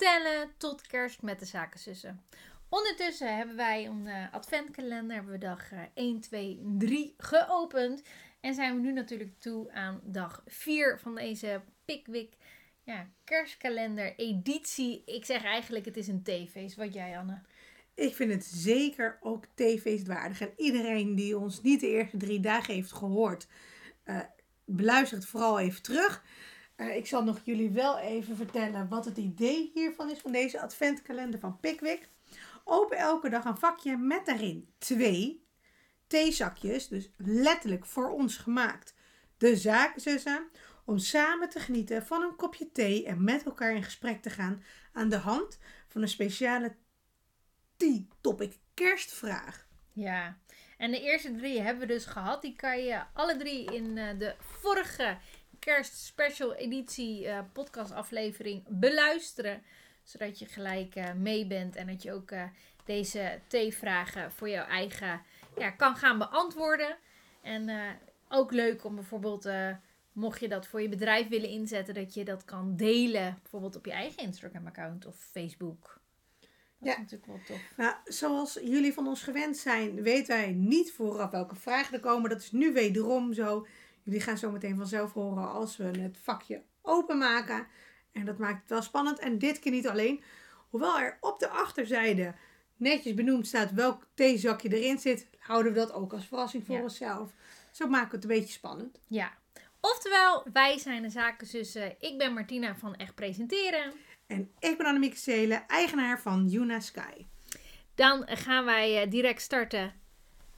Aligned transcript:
tellen 0.00 0.50
tot 0.56 0.86
kerst 0.86 1.22
met 1.22 1.38
de 1.38 1.44
zakenzussen. 1.44 2.24
Ondertussen 2.68 3.36
hebben 3.36 3.56
wij 3.56 3.86
een 3.86 4.06
uh, 4.06 4.32
adventkalender, 4.32 5.14
hebben 5.14 5.32
we 5.32 5.38
dag 5.38 5.72
uh, 5.72 5.80
1, 5.94 6.20
2, 6.20 6.60
3 6.78 7.14
geopend. 7.18 8.02
En 8.40 8.54
zijn 8.54 8.74
we 8.74 8.80
nu 8.80 8.92
natuurlijk 8.92 9.40
toe 9.40 9.72
aan 9.72 10.00
dag 10.04 10.42
4 10.46 10.98
van 10.98 11.14
deze 11.14 11.62
Pickwick 11.84 12.36
ja, 12.82 13.06
kerstkalender 13.24 14.14
editie. 14.16 15.02
Ik 15.06 15.24
zeg 15.24 15.44
eigenlijk 15.44 15.84
het 15.84 15.96
is 15.96 16.08
een 16.08 16.22
theefeest. 16.22 16.76
Wat 16.76 16.94
jij 16.94 17.18
Anne? 17.18 17.40
Ik 17.94 18.14
vind 18.14 18.32
het 18.32 18.44
zeker 18.44 19.18
ook 19.20 19.44
theefeestwaardig. 19.54 20.40
En 20.40 20.52
iedereen 20.56 21.14
die 21.14 21.38
ons 21.38 21.62
niet 21.62 21.80
de 21.80 21.88
eerste 21.88 22.16
drie 22.16 22.40
dagen 22.40 22.74
heeft 22.74 22.92
gehoord, 22.92 23.46
uh, 24.04 24.20
beluister 24.64 25.18
het 25.18 25.26
vooral 25.26 25.58
even 25.58 25.82
terug. 25.82 26.22
Uh, 26.80 26.96
ik 26.96 27.06
zal 27.06 27.24
nog 27.24 27.40
jullie 27.44 27.70
wel 27.70 27.98
even 27.98 28.36
vertellen 28.36 28.88
wat 28.88 29.04
het 29.04 29.16
idee 29.16 29.70
hiervan 29.74 30.10
is, 30.10 30.18
van 30.18 30.32
deze 30.32 30.60
adventkalender 30.60 31.40
van 31.40 31.60
Pickwick. 31.60 32.08
Open 32.64 32.96
elke 32.96 33.28
dag 33.28 33.44
een 33.44 33.56
vakje 33.56 33.96
met 33.96 34.26
daarin 34.26 34.68
twee 34.78 35.44
theezakjes, 36.06 36.88
dus 36.88 37.10
letterlijk 37.16 37.86
voor 37.86 38.10
ons 38.10 38.36
gemaakt. 38.36 38.94
De 39.38 39.56
zakenzussen, 39.56 40.48
om 40.84 40.98
samen 40.98 41.48
te 41.48 41.60
genieten 41.60 42.06
van 42.06 42.22
een 42.22 42.36
kopje 42.36 42.72
thee 42.72 43.06
en 43.06 43.24
met 43.24 43.44
elkaar 43.44 43.74
in 43.74 43.82
gesprek 43.82 44.22
te 44.22 44.30
gaan 44.30 44.62
aan 44.92 45.08
de 45.08 45.16
hand 45.16 45.58
van 45.88 46.02
een 46.02 46.08
speciale 46.08 46.76
T-topic 47.76 48.58
kerstvraag. 48.74 49.68
Ja, 49.92 50.38
en 50.78 50.90
de 50.90 51.00
eerste 51.00 51.34
drie 51.36 51.60
hebben 51.60 51.86
we 51.86 51.92
dus 51.92 52.04
gehad. 52.04 52.42
Die 52.42 52.56
kan 52.56 52.84
je 52.84 53.02
alle 53.12 53.36
drie 53.36 53.74
in 53.74 53.96
uh, 53.96 54.18
de 54.18 54.34
vorige 54.38 55.18
kerst 55.60 56.04
special 56.04 56.54
editie 56.54 57.24
uh, 57.24 57.38
podcast 57.52 57.92
aflevering 57.92 58.64
beluisteren. 58.68 59.62
Zodat 60.02 60.38
je 60.38 60.46
gelijk 60.46 60.96
uh, 60.96 61.12
mee 61.12 61.46
bent 61.46 61.76
en 61.76 61.86
dat 61.86 62.02
je 62.02 62.12
ook 62.12 62.32
deze 62.84 63.40
T-vragen 63.46 64.32
voor 64.32 64.48
jouw 64.48 64.66
eigen 64.66 65.22
ja, 65.56 65.70
kan 65.70 65.96
gaan 65.96 66.18
beantwoorden. 66.18 66.96
En 67.42 67.70
ook 68.28 68.52
leuk 68.52 68.84
om 68.84 68.94
bijvoorbeeld 68.94 69.48
mocht 70.12 70.40
je 70.40 70.48
dat 70.48 70.66
voor 70.66 70.82
je 70.82 70.88
bedrijf 70.88 71.28
willen 71.28 71.48
inzetten, 71.48 71.94
dat 71.94 72.14
je 72.14 72.24
dat 72.24 72.44
kan 72.44 72.76
delen. 72.76 73.38
Bijvoorbeeld 73.42 73.76
op 73.76 73.84
je 73.84 73.92
eigen 73.92 74.22
Instagram-account 74.22 75.06
of 75.06 75.16
Facebook. 75.16 76.00
Dat 76.78 76.88
ja. 76.88 76.92
is 76.92 76.98
natuurlijk 76.98 77.26
wel 77.26 77.40
tof. 77.46 77.72
Nou, 77.76 77.94
zoals 78.04 78.58
jullie 78.62 78.92
van 78.92 79.06
ons 79.06 79.22
gewend 79.22 79.56
zijn, 79.56 80.02
weten 80.02 80.36
wij 80.36 80.52
niet 80.52 80.92
vooraf 80.92 81.30
welke 81.30 81.56
vragen 81.56 81.94
er 81.94 82.00
komen. 82.00 82.30
Dat 82.30 82.40
is 82.40 82.52
nu 82.52 82.72
wederom 82.72 83.32
zo. 83.32 83.66
Jullie 84.02 84.20
gaan 84.20 84.38
zo 84.38 84.50
meteen 84.50 84.76
vanzelf 84.76 85.12
horen 85.12 85.50
als 85.50 85.76
we 85.76 85.84
het 85.84 86.18
vakje 86.22 86.62
openmaken. 86.82 87.66
En 88.12 88.24
dat 88.24 88.38
maakt 88.38 88.60
het 88.60 88.70
wel 88.70 88.82
spannend. 88.82 89.18
En 89.18 89.38
dit 89.38 89.58
keer 89.58 89.72
niet 89.72 89.88
alleen. 89.88 90.22
Hoewel 90.70 90.98
er 90.98 91.16
op 91.20 91.38
de 91.38 91.48
achterzijde 91.48 92.34
netjes 92.76 93.14
benoemd 93.14 93.46
staat 93.46 93.72
welk 93.72 94.06
theezakje 94.14 94.76
erin 94.76 94.98
zit, 94.98 95.26
houden 95.38 95.72
we 95.72 95.78
dat 95.78 95.92
ook 95.92 96.12
als 96.12 96.26
verrassing 96.26 96.66
voor 96.66 96.80
onszelf. 96.80 97.32
Zo 97.70 97.88
maken 97.88 98.10
we 98.10 98.14
het 98.14 98.24
een 98.24 98.38
beetje 98.38 98.52
spannend. 98.52 99.00
Ja. 99.06 99.32
Oftewel, 99.80 100.46
wij 100.52 100.78
zijn 100.78 101.02
de 101.02 101.10
zakenzussen. 101.10 101.94
Ik 101.98 102.18
ben 102.18 102.32
Martina 102.32 102.76
van 102.76 102.96
Echt 102.96 103.14
Presenteren. 103.14 103.92
En 104.26 104.50
ik 104.58 104.76
ben 104.76 104.86
Annemieke 104.86 105.16
Zelen, 105.16 105.66
eigenaar 105.66 106.20
van 106.20 106.48
Yuna 106.48 106.80
Sky. 106.80 107.26
Dan 107.94 108.26
gaan 108.26 108.64
wij 108.64 109.02
eh, 109.02 109.10
direct 109.10 109.42
starten 109.42 109.99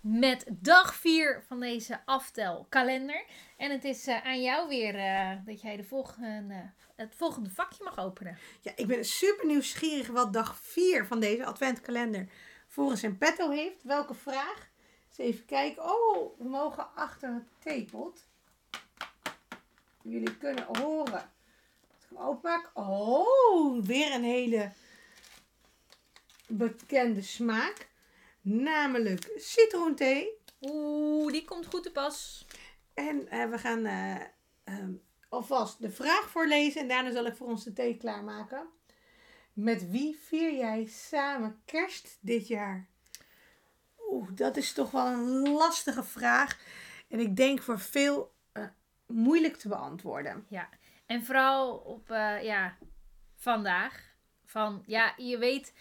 met 0.03 0.45
dag 0.48 0.95
4 0.95 1.42
van 1.47 1.61
deze 1.61 2.00
aftelkalender. 2.05 3.25
En 3.56 3.70
het 3.70 3.84
is 3.84 4.08
uh, 4.08 4.27
aan 4.27 4.42
jou 4.42 4.69
weer 4.69 4.95
uh, 4.95 5.47
dat 5.47 5.61
jij 5.61 5.77
de 5.77 5.84
volgende, 5.84 6.70
het 6.97 7.14
volgende 7.14 7.50
vakje 7.50 7.84
mag 7.84 7.98
openen. 7.98 8.39
Ja, 8.61 8.73
ik 8.77 8.86
ben 8.86 9.05
super 9.05 9.47
nieuwsgierig 9.47 10.06
wat 10.06 10.33
dag 10.33 10.56
4 10.56 11.06
van 11.06 11.20
deze 11.20 11.45
adventkalender 11.45 12.28
voor 12.67 12.84
ons 12.84 13.03
in 13.03 13.19
petto 13.19 13.50
heeft. 13.50 13.83
Welke 13.83 14.14
vraag? 14.14 14.70
Eens 15.08 15.19
even 15.19 15.45
kijken. 15.45 15.84
Oh, 15.84 16.39
we 16.39 16.48
mogen 16.48 16.95
achter 16.95 17.35
het 17.35 17.46
theepot. 17.58 18.27
Jullie 20.02 20.36
kunnen 20.36 20.64
horen 20.79 21.30
openmaak. 22.14 22.70
Oh, 22.74 23.85
weer 23.85 24.14
een 24.14 24.24
hele 24.24 24.73
bekende 26.46 27.23
smaak. 27.23 27.91
Namelijk 28.42 29.33
citroenthee. 29.36 30.41
Oeh, 30.61 31.33
die 31.33 31.45
komt 31.45 31.67
goed 31.67 31.83
te 31.83 31.92
pas. 31.92 32.47
En 32.95 33.35
uh, 33.35 33.51
we 33.51 33.58
gaan 33.58 33.86
uh, 33.86 34.20
um, 34.79 35.03
alvast 35.29 35.80
de 35.80 35.91
vraag 35.91 36.30
voorlezen. 36.30 36.80
En 36.80 36.89
daarna 36.89 37.11
zal 37.11 37.27
ik 37.27 37.36
voor 37.36 37.47
ons 37.47 37.64
de 37.64 37.73
thee 37.73 37.97
klaarmaken. 37.97 38.69
Met 39.53 39.91
wie 39.91 40.17
vier 40.17 40.55
jij 40.55 40.85
samen 40.86 41.63
kerst 41.64 42.19
dit 42.20 42.48
jaar? 42.48 42.89
Oeh, 44.08 44.29
dat 44.35 44.57
is 44.57 44.73
toch 44.73 44.91
wel 44.91 45.07
een 45.07 45.48
lastige 45.48 46.05
vraag. 46.05 46.59
En 47.09 47.20
ik 47.20 47.36
denk 47.36 47.63
voor 47.63 47.79
veel 47.79 48.35
uh, 48.53 48.64
moeilijk 49.07 49.57
te 49.57 49.69
beantwoorden. 49.69 50.47
Ja, 50.48 50.69
en 51.07 51.24
vooral 51.24 51.77
op 51.77 52.09
ja, 52.42 52.77
vandaag. 53.36 54.11
Van 54.45 54.83
ja, 54.86 55.14
je 55.17 55.39
weet 55.39 55.73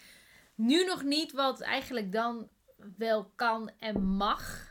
nu 0.54 0.84
nog 0.84 1.02
niet 1.02 1.32
wat 1.32 1.60
eigenlijk 1.60 2.12
dan 2.12 2.48
wel 2.96 3.32
kan 3.36 3.70
en 3.78 4.02
mag. 4.02 4.70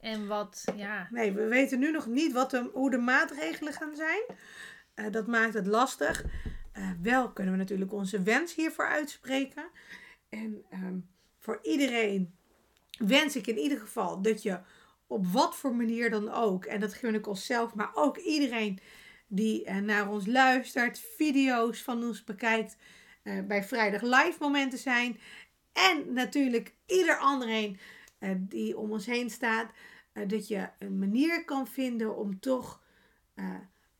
En 0.00 0.26
wat, 0.26 0.64
ja. 0.76 1.08
Nee, 1.10 1.32
we 1.32 1.46
weten 1.46 1.78
nu 1.78 1.90
nog 1.90 2.06
niet 2.06 2.32
wat 2.32 2.50
de, 2.50 2.70
hoe 2.72 2.90
de 2.90 2.98
maatregelen 2.98 3.72
gaan 3.72 3.96
zijn. 3.96 4.22
Uh, 4.94 5.10
dat 5.10 5.26
maakt 5.26 5.54
het 5.54 5.66
lastig. 5.66 6.24
Uh, 6.74 6.90
wel 7.02 7.32
kunnen 7.32 7.52
we 7.52 7.58
natuurlijk 7.58 7.92
onze 7.92 8.22
wens 8.22 8.54
hiervoor 8.54 8.86
uitspreken. 8.86 9.64
En 10.28 10.64
um, 10.72 11.08
voor 11.38 11.58
iedereen 11.62 12.34
wens 12.98 13.36
ik 13.36 13.46
in 13.46 13.58
ieder 13.58 13.78
geval 13.78 14.22
dat 14.22 14.42
je 14.42 14.60
op 15.06 15.26
wat 15.26 15.56
voor 15.56 15.74
manier 15.74 16.10
dan 16.10 16.32
ook, 16.32 16.64
en 16.64 16.80
dat 16.80 16.94
gun 16.94 17.14
ik 17.14 17.26
onszelf, 17.26 17.74
maar 17.74 17.90
ook 17.94 18.16
iedereen 18.16 18.78
die 19.26 19.66
uh, 19.66 19.76
naar 19.76 20.10
ons 20.10 20.26
luistert, 20.26 20.98
video's 21.16 21.82
van 21.82 22.04
ons 22.04 22.24
bekijkt, 22.24 22.76
bij 23.22 23.64
vrijdag 23.64 24.02
live 24.02 24.36
momenten 24.40 24.78
zijn. 24.78 25.20
En 25.72 26.12
natuurlijk 26.12 26.74
ieder 26.86 27.18
andereen 27.18 27.78
uh, 28.20 28.30
die 28.38 28.78
om 28.78 28.90
ons 28.90 29.06
heen 29.06 29.30
staat. 29.30 29.70
dat 30.26 30.48
je 30.48 30.68
een 30.78 30.98
manier 30.98 31.44
kan 31.44 31.66
vinden 31.66 32.16
om 32.16 32.40
toch 32.40 32.80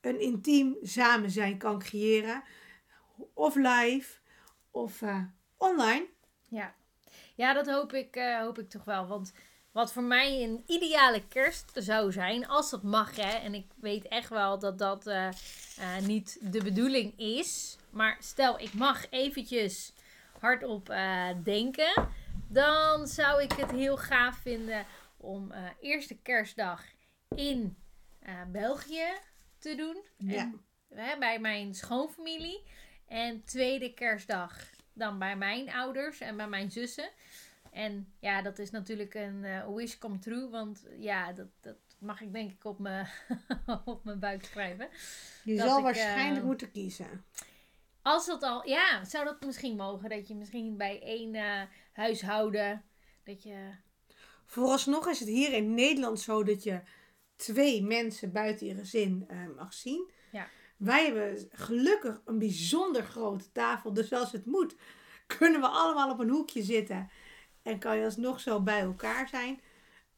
een 0.01 0.21
intiem 0.21 0.77
samen 0.83 1.31
zijn 1.31 1.59
kan 1.59 1.79
creëren. 1.79 2.43
Of 3.35 3.55
live 3.55 4.19
of 4.71 5.03
online. 5.57 6.07
Ja. 6.49 6.75
ja, 7.35 7.53
dat 7.53 7.67
hoop 7.67 7.93
ik, 7.93 8.15
hoop 8.41 8.59
ik 8.59 8.69
toch 8.69 8.85
wel. 8.85 9.07
Want 9.07 9.33
wat 9.73 9.93
voor 9.93 10.03
mij 10.03 10.43
een 10.43 10.63
ideale 10.67 11.27
kerst 11.29 11.71
zou 11.75 12.13
zijn, 12.13 12.47
als 12.49 12.71
dat 12.71 12.83
mag 12.83 13.17
hè. 13.17 13.39
En 13.39 13.55
ik 13.55 13.67
weet 13.75 14.09
echt 14.09 14.29
wel 14.29 14.59
dat 14.59 14.79
dat 14.79 15.07
uh, 15.07 15.29
uh, 15.79 15.99
niet 16.07 16.39
de 16.53 16.63
bedoeling 16.63 17.19
is. 17.19 17.77
Maar 17.91 18.17
stel, 18.21 18.61
ik 18.61 18.73
mag 18.73 19.11
eventjes 19.11 19.93
hardop 20.39 20.91
uh, 20.91 21.29
denken. 21.45 22.09
Dan 22.49 23.07
zou 23.07 23.43
ik 23.43 23.53
het 23.53 23.71
heel 23.71 23.97
gaaf 23.97 24.37
vinden 24.37 24.87
om 25.17 25.53
eerste 25.81 26.17
kerstdag 26.17 26.83
in 27.35 27.77
België 28.53 29.13
te 29.59 29.75
doen. 29.75 30.03
Ja. 30.17 30.53
En, 30.89 31.19
bij 31.19 31.39
mijn 31.39 31.75
schoonfamilie. 31.75 32.63
En 33.09 33.45
tweede 33.45 33.95
kerstdag 33.95 34.57
dan 34.93 35.19
bij 35.19 35.37
mijn 35.37 35.73
ouders 35.73 36.21
en 36.21 36.37
bij 36.37 36.49
mijn 36.49 36.71
zussen. 36.71 37.11
En 37.73 38.13
ja, 38.19 38.43
dat 38.43 38.59
is 38.59 38.71
natuurlijk 38.71 39.15
een 39.15 39.45
uh, 39.45 39.75
wish 39.75 39.99
come 39.99 40.19
true. 40.19 40.49
Want 40.49 40.87
ja, 40.99 41.33
dat, 41.33 41.49
dat 41.61 41.77
mag 41.99 42.21
ik 42.21 42.33
denk 42.33 42.51
ik 42.51 42.65
op 42.65 42.79
mijn, 42.79 43.09
op 43.85 44.05
mijn 44.05 44.19
buik 44.19 44.45
schrijven. 44.45 44.89
Je 45.45 45.57
zal 45.57 45.79
ik, 45.79 45.85
waarschijnlijk 45.85 46.41
uh, 46.41 46.47
moeten 46.47 46.71
kiezen. 46.71 47.25
Als 48.03 48.27
dat 48.27 48.43
al, 48.43 48.69
ja, 48.69 49.05
zou 49.05 49.25
dat 49.25 49.45
misschien 49.45 49.77
mogen. 49.77 50.11
Dat 50.11 50.29
je 50.29 50.35
misschien 50.35 50.77
bij 50.77 51.03
één 51.03 51.35
uh, 51.35 51.63
huishouden, 51.93 52.85
dat 53.25 53.43
je... 53.43 53.71
Vooralsnog 54.47 55.09
is 55.09 55.19
het 55.21 55.29
hier 55.29 55.53
in 55.53 55.75
Nederland 55.75 56.21
zo 56.21 56.45
dat 56.45 56.63
je 56.63 56.81
twee 57.37 57.83
mensen 57.83 58.33
buiten 58.33 58.67
je 58.67 58.75
gezin 58.75 59.29
mag 59.57 59.75
zien. 59.75 60.11
Ja. 60.33 60.49
Wij 60.77 61.05
hebben 61.05 61.49
gelukkig 61.53 62.21
een 62.25 62.39
bijzonder 62.39 63.03
grote 63.03 63.53
tafel. 63.53 63.93
Dus 63.93 64.13
als 64.13 64.33
het 64.33 64.47
moet, 64.47 64.77
kunnen 65.39 65.61
we 65.61 65.67
allemaal 65.67 66.11
op 66.11 66.19
een 66.19 66.31
hoekje 66.31 66.63
zitten. 66.63 67.11
En 67.63 67.79
kan 67.79 67.99
je 67.99 68.05
alsnog 68.05 68.41
zo 68.41 68.61
bij 68.61 68.81
elkaar 68.81 69.29
zijn. 69.29 69.61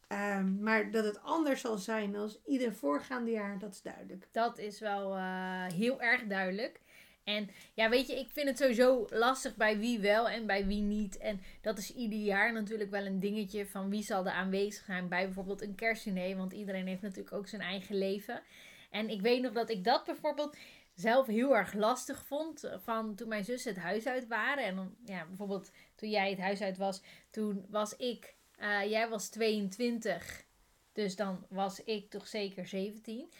Um, 0.08 0.62
maar 0.62 0.90
dat 0.90 1.04
het 1.04 1.22
anders 1.22 1.60
zal 1.60 1.78
zijn 1.78 2.16
als 2.16 2.40
ieder 2.46 2.74
voorgaande 2.74 3.30
jaar, 3.30 3.58
dat 3.58 3.72
is 3.72 3.82
duidelijk. 3.82 4.26
Dat 4.32 4.58
is 4.58 4.80
wel 4.80 5.16
uh, 5.16 5.66
heel 5.66 6.00
erg 6.00 6.26
duidelijk. 6.26 6.80
En 7.24 7.50
ja, 7.74 7.88
weet 7.88 8.06
je, 8.06 8.18
ik 8.18 8.28
vind 8.32 8.48
het 8.48 8.58
sowieso 8.58 9.06
lastig 9.10 9.56
bij 9.56 9.78
wie 9.78 9.98
wel 9.98 10.28
en 10.28 10.46
bij 10.46 10.66
wie 10.66 10.80
niet. 10.80 11.18
En 11.18 11.40
dat 11.60 11.78
is 11.78 11.94
ieder 11.94 12.18
jaar 12.18 12.52
natuurlijk 12.52 12.90
wel 12.90 13.06
een 13.06 13.20
dingetje 13.20 13.66
van 13.66 13.90
wie 13.90 14.02
zal 14.02 14.26
er 14.26 14.32
aanwezig 14.32 14.84
zijn 14.84 15.08
bij 15.08 15.24
bijvoorbeeld 15.24 15.62
een 15.62 15.74
kerstdiner. 15.74 16.36
Want 16.36 16.52
iedereen 16.52 16.86
heeft 16.86 17.02
natuurlijk 17.02 17.36
ook 17.36 17.48
zijn 17.48 17.62
eigen 17.62 17.98
leven. 17.98 18.42
En 18.90 19.08
ik 19.08 19.20
weet 19.20 19.42
nog 19.42 19.52
dat 19.52 19.70
ik 19.70 19.84
dat 19.84 20.04
bijvoorbeeld 20.04 20.56
zelf 20.94 21.26
heel 21.26 21.56
erg 21.56 21.72
lastig 21.72 22.24
vond 22.24 22.70
van 22.82 23.14
toen 23.14 23.28
mijn 23.28 23.44
zussen 23.44 23.74
het 23.74 23.82
huis 23.82 24.06
uit 24.06 24.26
waren. 24.26 24.64
En 24.64 24.76
dan, 24.76 24.94
ja, 25.04 25.26
bijvoorbeeld 25.26 25.70
toen 26.04 26.12
jij 26.12 26.30
het 26.30 26.38
huis 26.38 26.60
uit 26.60 26.76
was, 26.76 27.02
toen 27.30 27.66
was 27.68 27.96
ik, 27.96 28.34
eh, 28.56 28.90
jij 28.90 29.08
was 29.08 29.28
22. 29.28 30.44
Dus 30.92 31.16
dan 31.16 31.46
was 31.48 31.84
ik 31.84 32.10
toch 32.10 32.26
zeker 32.26 32.66
17. 32.66 33.32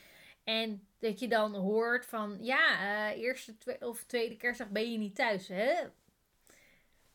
En 0.45 0.87
dat 0.99 1.21
je 1.21 1.29
dan 1.29 1.55
hoort 1.55 2.07
van, 2.07 2.39
ja, 2.41 2.81
eh, 3.11 3.21
eerste 3.23 3.57
of 3.81 4.05
tweede 4.05 4.37
kerstdag 4.37 4.69
ben 4.69 4.93
je 4.93 4.99
niet 4.99 5.15
thuis. 5.15 5.49
Hè? 5.49 5.73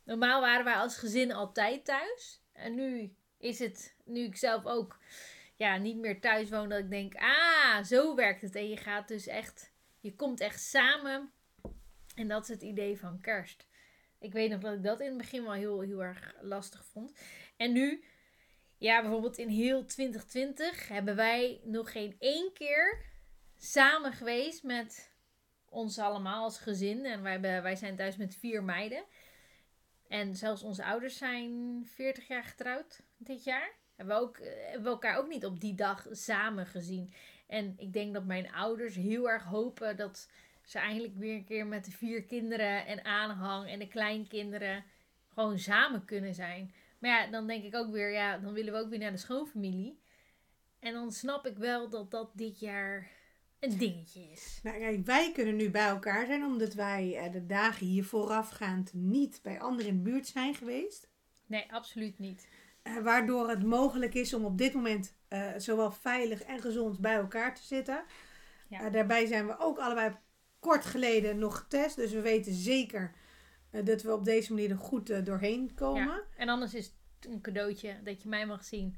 Normaal 0.03 0.41
waren 0.41 0.65
wij 0.65 0.75
als 0.75 0.97
gezin 0.97 1.31
altijd 1.31 1.85
thuis. 1.85 2.41
En 2.51 2.75
nu 2.75 3.15
is 3.37 3.59
het, 3.59 3.95
nu 4.05 4.23
ik 4.23 4.35
zelf 4.35 4.65
ook 4.65 4.99
ja, 5.55 5.77
niet 5.77 5.97
meer 5.97 6.21
thuis 6.21 6.49
woon, 6.49 6.69
dat 6.69 6.79
ik 6.79 6.89
denk, 6.89 7.15
ah, 7.15 7.83
zo 7.83 8.15
werkt 8.15 8.41
het. 8.41 8.55
En 8.55 8.69
je 8.69 8.77
gaat 8.77 9.07
dus 9.07 9.27
echt, 9.27 9.71
je 9.99 10.15
komt 10.15 10.39
echt 10.39 10.61
samen. 10.61 11.31
En 12.15 12.27
dat 12.27 12.43
is 12.43 12.49
het 12.49 12.61
idee 12.61 12.99
van 12.99 13.21
kerst. 13.21 13.68
Ik 14.19 14.33
weet 14.33 14.49
nog 14.49 14.59
dat 14.59 14.73
ik 14.73 14.83
dat 14.83 14.99
in 14.99 15.07
het 15.07 15.17
begin 15.17 15.43
wel 15.43 15.53
heel, 15.53 15.81
heel 15.81 16.03
erg 16.03 16.35
lastig 16.41 16.85
vond. 16.85 17.19
En 17.57 17.71
nu, 17.71 18.03
ja, 18.77 19.01
bijvoorbeeld 19.01 19.37
in 19.37 19.47
heel 19.47 19.85
2020 19.85 20.87
hebben 20.87 21.15
wij 21.15 21.61
nog 21.63 21.91
geen 21.91 22.15
één 22.19 22.53
keer 22.53 23.05
samen 23.57 24.13
geweest 24.13 24.63
met 24.63 25.11
ons 25.69 25.99
allemaal 25.99 26.43
als 26.43 26.59
gezin. 26.59 27.05
En 27.05 27.21
wij, 27.21 27.31
hebben, 27.31 27.63
wij 27.63 27.75
zijn 27.75 27.95
thuis 27.95 28.17
met 28.17 28.35
vier 28.35 28.63
meiden. 28.63 29.03
En 30.07 30.35
zelfs 30.35 30.63
onze 30.63 30.83
ouders 30.83 31.17
zijn 31.17 31.81
40 31.93 32.27
jaar 32.27 32.43
getrouwd 32.43 33.01
dit 33.17 33.43
jaar. 33.43 33.71
Hebben 33.95 34.15
we, 34.15 34.21
ook, 34.21 34.37
eh, 34.37 34.65
hebben 34.65 34.83
we 34.83 34.89
elkaar 34.89 35.17
ook 35.17 35.27
niet 35.27 35.45
op 35.45 35.59
die 35.59 35.75
dag 35.75 36.07
samen 36.11 36.65
gezien. 36.65 37.13
En 37.47 37.73
ik 37.77 37.93
denk 37.93 38.13
dat 38.13 38.25
mijn 38.25 38.51
ouders 38.51 38.95
heel 38.95 39.29
erg 39.29 39.43
hopen 39.43 39.97
dat 39.97 40.29
ze 40.69 40.79
eigenlijk 40.79 41.15
weer 41.17 41.35
een 41.35 41.45
keer 41.45 41.67
met 41.67 41.85
de 41.85 41.91
vier 41.91 42.23
kinderen 42.23 42.85
en 42.85 43.05
aanhang 43.05 43.69
en 43.69 43.79
de 43.79 43.87
kleinkinderen 43.87 44.83
gewoon 45.33 45.59
samen 45.59 46.05
kunnen 46.05 46.33
zijn. 46.33 46.73
Maar 46.99 47.09
ja, 47.09 47.31
dan 47.31 47.47
denk 47.47 47.63
ik 47.63 47.75
ook 47.75 47.91
weer, 47.91 48.11
ja, 48.11 48.37
dan 48.37 48.53
willen 48.53 48.73
we 48.73 48.79
ook 48.79 48.89
weer 48.89 48.99
naar 48.99 49.11
de 49.11 49.17
schoonfamilie. 49.17 49.99
En 50.79 50.93
dan 50.93 51.11
snap 51.11 51.45
ik 51.45 51.57
wel 51.57 51.89
dat 51.89 52.11
dat 52.11 52.31
dit 52.33 52.59
jaar 52.59 53.07
een 53.59 53.77
dingetje 53.77 54.21
is. 54.31 54.59
Nou, 54.63 54.77
kijk, 54.77 55.05
wij 55.05 55.31
kunnen 55.31 55.55
nu 55.55 55.69
bij 55.69 55.87
elkaar 55.87 56.25
zijn 56.25 56.43
omdat 56.43 56.73
wij 56.73 57.17
eh, 57.17 57.31
de 57.31 57.45
dagen 57.45 57.85
hier 57.85 58.05
voorafgaand 58.05 58.93
niet 58.93 59.39
bij 59.43 59.59
anderen 59.59 59.91
in 59.91 60.03
de 60.03 60.09
buurt 60.09 60.27
zijn 60.27 60.55
geweest. 60.55 61.09
Nee, 61.45 61.73
absoluut 61.73 62.19
niet. 62.19 62.47
Eh, 62.81 62.97
waardoor 62.97 63.49
het 63.49 63.63
mogelijk 63.63 64.13
is 64.13 64.33
om 64.33 64.45
op 64.45 64.57
dit 64.57 64.73
moment 64.73 65.15
eh, 65.27 65.49
zowel 65.57 65.91
veilig 65.91 66.41
en 66.41 66.59
gezond 66.59 66.99
bij 66.99 67.15
elkaar 67.15 67.55
te 67.55 67.63
zitten. 67.63 68.03
Ja. 68.67 68.89
Daarbij 68.89 69.25
zijn 69.25 69.47
we 69.47 69.59
ook 69.59 69.77
allebei 69.77 70.15
kort 70.59 70.85
geleden 70.85 71.39
nog 71.39 71.57
getest. 71.57 71.95
Dus 71.95 72.11
we 72.11 72.21
weten 72.21 72.53
zeker 72.53 73.11
eh, 73.69 73.85
dat 73.85 74.01
we 74.01 74.13
op 74.13 74.25
deze 74.25 74.53
manier 74.53 74.69
er 74.69 74.77
goed 74.77 75.09
eh, 75.09 75.25
doorheen 75.25 75.73
komen. 75.73 76.03
Ja. 76.03 76.23
En 76.37 76.49
anders 76.49 76.73
is 76.73 76.85
het 77.19 77.31
een 77.31 77.41
cadeautje 77.41 77.95
dat 78.03 78.21
je 78.21 78.29
mij 78.29 78.45
mag 78.45 78.63
zien. 78.63 78.95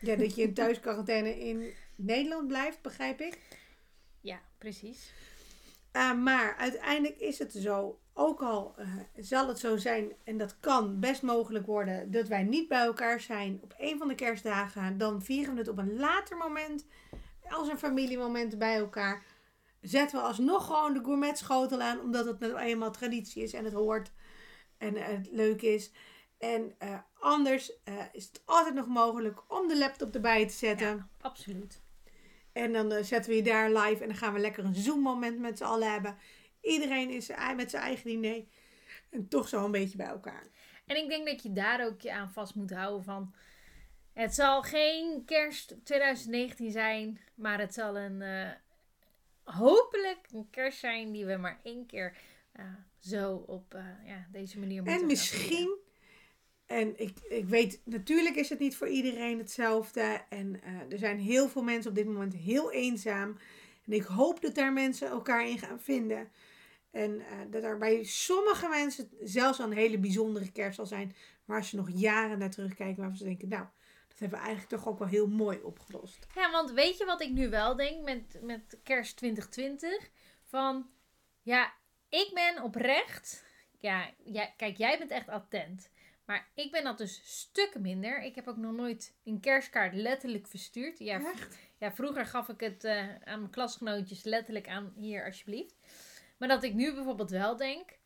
Ja, 0.00 0.16
dat 0.16 0.34
je 0.34 0.42
in 0.42 0.54
thuisquarantaine 0.62 1.38
in 1.38 1.72
Nederland 1.96 2.48
blijft, 2.48 2.82
begrijp 2.82 3.20
ik. 3.20 3.38
Ja, 4.20 4.40
precies. 4.58 5.12
Uh, 5.92 6.14
maar 6.14 6.56
uiteindelijk 6.56 7.18
is 7.18 7.38
het 7.38 7.52
zo, 7.52 7.98
ook 8.12 8.42
al 8.42 8.74
uh, 8.78 8.86
zal 9.16 9.48
het 9.48 9.58
zo 9.58 9.76
zijn, 9.76 10.12
en 10.24 10.38
dat 10.38 10.56
kan 10.60 11.00
best 11.00 11.22
mogelijk 11.22 11.66
worden, 11.66 12.10
dat 12.10 12.28
wij 12.28 12.42
niet 12.42 12.68
bij 12.68 12.84
elkaar 12.84 13.20
zijn 13.20 13.58
op 13.62 13.74
een 13.78 13.98
van 13.98 14.08
de 14.08 14.14
kerstdagen, 14.14 14.98
dan 14.98 15.22
vieren 15.22 15.52
we 15.52 15.58
het 15.58 15.68
op 15.68 15.78
een 15.78 15.96
later 15.96 16.36
moment, 16.36 16.84
als 17.48 17.68
een 17.68 17.78
familiemoment 17.78 18.58
bij 18.58 18.76
elkaar. 18.76 19.22
Zetten 19.82 20.18
we 20.18 20.24
alsnog 20.26 20.66
gewoon 20.66 20.94
de 20.94 21.04
gourmetschotel 21.04 21.80
aan, 21.80 22.00
omdat 22.00 22.26
het 22.26 22.38
nou 22.38 22.58
eenmaal 22.58 22.90
traditie 22.90 23.42
is 23.42 23.52
en 23.52 23.64
het 23.64 23.72
hoort 23.72 24.12
en 24.78 24.96
uh, 24.96 25.06
het 25.06 25.28
leuk 25.30 25.62
is. 25.62 25.90
En 26.38 26.76
anders 27.18 27.72
is 28.12 28.24
het 28.26 28.42
altijd 28.44 28.74
nog 28.74 28.86
mogelijk 28.86 29.52
om 29.52 29.68
de 29.68 29.78
laptop 29.78 30.14
erbij 30.14 30.46
te 30.46 30.54
zetten. 30.54 30.86
Ja, 30.86 31.08
absoluut. 31.20 31.82
En 32.52 32.72
dan 32.72 33.04
zetten 33.04 33.30
we 33.30 33.36
je 33.36 33.42
daar 33.42 33.70
live 33.72 34.02
en 34.02 34.08
dan 34.08 34.16
gaan 34.16 34.32
we 34.32 34.38
lekker 34.38 34.64
een 34.64 34.74
Zoom-moment 34.74 35.38
met 35.38 35.58
z'n 35.58 35.64
allen 35.64 35.92
hebben. 35.92 36.18
Iedereen 36.60 37.10
is 37.10 37.30
met 37.56 37.70
zijn 37.70 37.82
eigen 37.82 38.04
diner. 38.04 38.44
En 39.10 39.28
toch 39.28 39.48
zo 39.48 39.64
een 39.64 39.70
beetje 39.70 39.96
bij 39.96 40.06
elkaar. 40.06 40.46
En 40.86 40.96
ik 40.96 41.08
denk 41.08 41.26
dat 41.26 41.42
je 41.42 41.52
daar 41.52 41.86
ook 41.86 42.00
je 42.00 42.12
aan 42.12 42.32
vast 42.32 42.54
moet 42.54 42.72
houden 42.72 43.04
van... 43.04 43.34
Het 44.12 44.34
zal 44.34 44.62
geen 44.62 45.22
kerst 45.24 45.76
2019 45.84 46.70
zijn, 46.70 47.20
maar 47.34 47.58
het 47.58 47.74
zal 47.74 47.96
een... 47.96 48.22
Hopelijk 49.44 50.26
een 50.32 50.50
kerst 50.50 50.78
zijn 50.78 51.12
die 51.12 51.26
we 51.26 51.36
maar 51.36 51.60
één 51.62 51.86
keer 51.86 52.16
uh, 52.56 52.64
zo 52.98 53.34
op 53.34 53.76
ja, 54.04 54.26
deze 54.32 54.58
manier 54.58 54.82
moeten 54.82 55.00
En 55.00 55.06
misschien... 55.06 55.78
En 56.66 57.00
ik, 57.00 57.18
ik 57.28 57.44
weet, 57.44 57.80
natuurlijk 57.84 58.36
is 58.36 58.48
het 58.48 58.58
niet 58.58 58.76
voor 58.76 58.88
iedereen 58.88 59.38
hetzelfde. 59.38 60.24
En 60.28 60.60
uh, 60.64 60.92
er 60.92 60.98
zijn 60.98 61.18
heel 61.18 61.48
veel 61.48 61.62
mensen 61.62 61.90
op 61.90 61.96
dit 61.96 62.06
moment 62.06 62.34
heel 62.34 62.72
eenzaam. 62.72 63.38
En 63.86 63.92
ik 63.92 64.02
hoop 64.02 64.40
dat 64.40 64.54
daar 64.54 64.72
mensen 64.72 65.08
elkaar 65.08 65.48
in 65.48 65.58
gaan 65.58 65.80
vinden. 65.80 66.30
En 66.90 67.22
dat 67.50 67.62
er 67.62 67.78
bij 67.78 68.04
sommige 68.04 68.68
mensen 68.68 69.10
zelfs 69.22 69.60
al 69.60 69.66
een 69.66 69.76
hele 69.76 69.98
bijzondere 69.98 70.52
kerst 70.52 70.76
zal 70.76 70.86
zijn. 70.86 71.14
Waar 71.44 71.64
ze 71.64 71.76
nog 71.76 71.90
jaren 71.94 72.38
naar 72.38 72.50
terugkijken. 72.50 72.96
Waarvan 72.96 73.18
ze 73.18 73.24
denken, 73.24 73.48
nou, 73.48 73.66
dat 74.12 74.20
hebben 74.20 74.38
we 74.38 74.44
eigenlijk 74.44 74.82
toch 74.82 74.92
ook 74.92 74.98
wel 74.98 75.08
heel 75.08 75.28
mooi 75.28 75.62
opgelost. 75.62 76.26
Ja, 76.34 76.50
want 76.50 76.70
weet 76.70 76.98
je 76.98 77.04
wat 77.04 77.20
ik 77.20 77.30
nu 77.30 77.48
wel 77.48 77.76
denk 77.76 78.04
met, 78.04 78.38
met 78.42 78.78
kerst 78.82 79.16
2020? 79.16 80.10
Van, 80.42 80.90
ja, 81.42 81.72
ik 82.08 82.30
ben 82.34 82.62
oprecht... 82.62 83.44
Ja, 83.78 84.10
ja, 84.24 84.46
kijk, 84.56 84.76
jij 84.76 84.98
bent 84.98 85.10
echt 85.10 85.28
attent. 85.28 85.90
Maar 86.24 86.48
ik 86.54 86.70
ben 86.70 86.84
dat 86.84 86.98
dus 86.98 87.20
stukken 87.24 87.80
minder. 87.80 88.22
Ik 88.22 88.34
heb 88.34 88.48
ook 88.48 88.56
nog 88.56 88.72
nooit 88.72 89.14
een 89.24 89.40
kerstkaart 89.40 89.94
letterlijk 89.94 90.46
verstuurd. 90.46 90.98
Ja, 90.98 91.32
Echt? 91.32 91.58
ja 91.78 91.92
vroeger 91.92 92.26
gaf 92.26 92.48
ik 92.48 92.60
het 92.60 92.84
uh, 92.84 92.98
aan 93.24 93.38
mijn 93.38 93.50
klasgenootjes 93.50 94.24
letterlijk 94.24 94.68
aan 94.68 94.92
hier 94.96 95.24
alsjeblieft. 95.24 95.74
Maar 96.38 96.48
dat 96.48 96.62
ik 96.62 96.74
nu 96.74 96.94
bijvoorbeeld 96.94 97.30
wel 97.30 97.56
denk, 97.56 97.98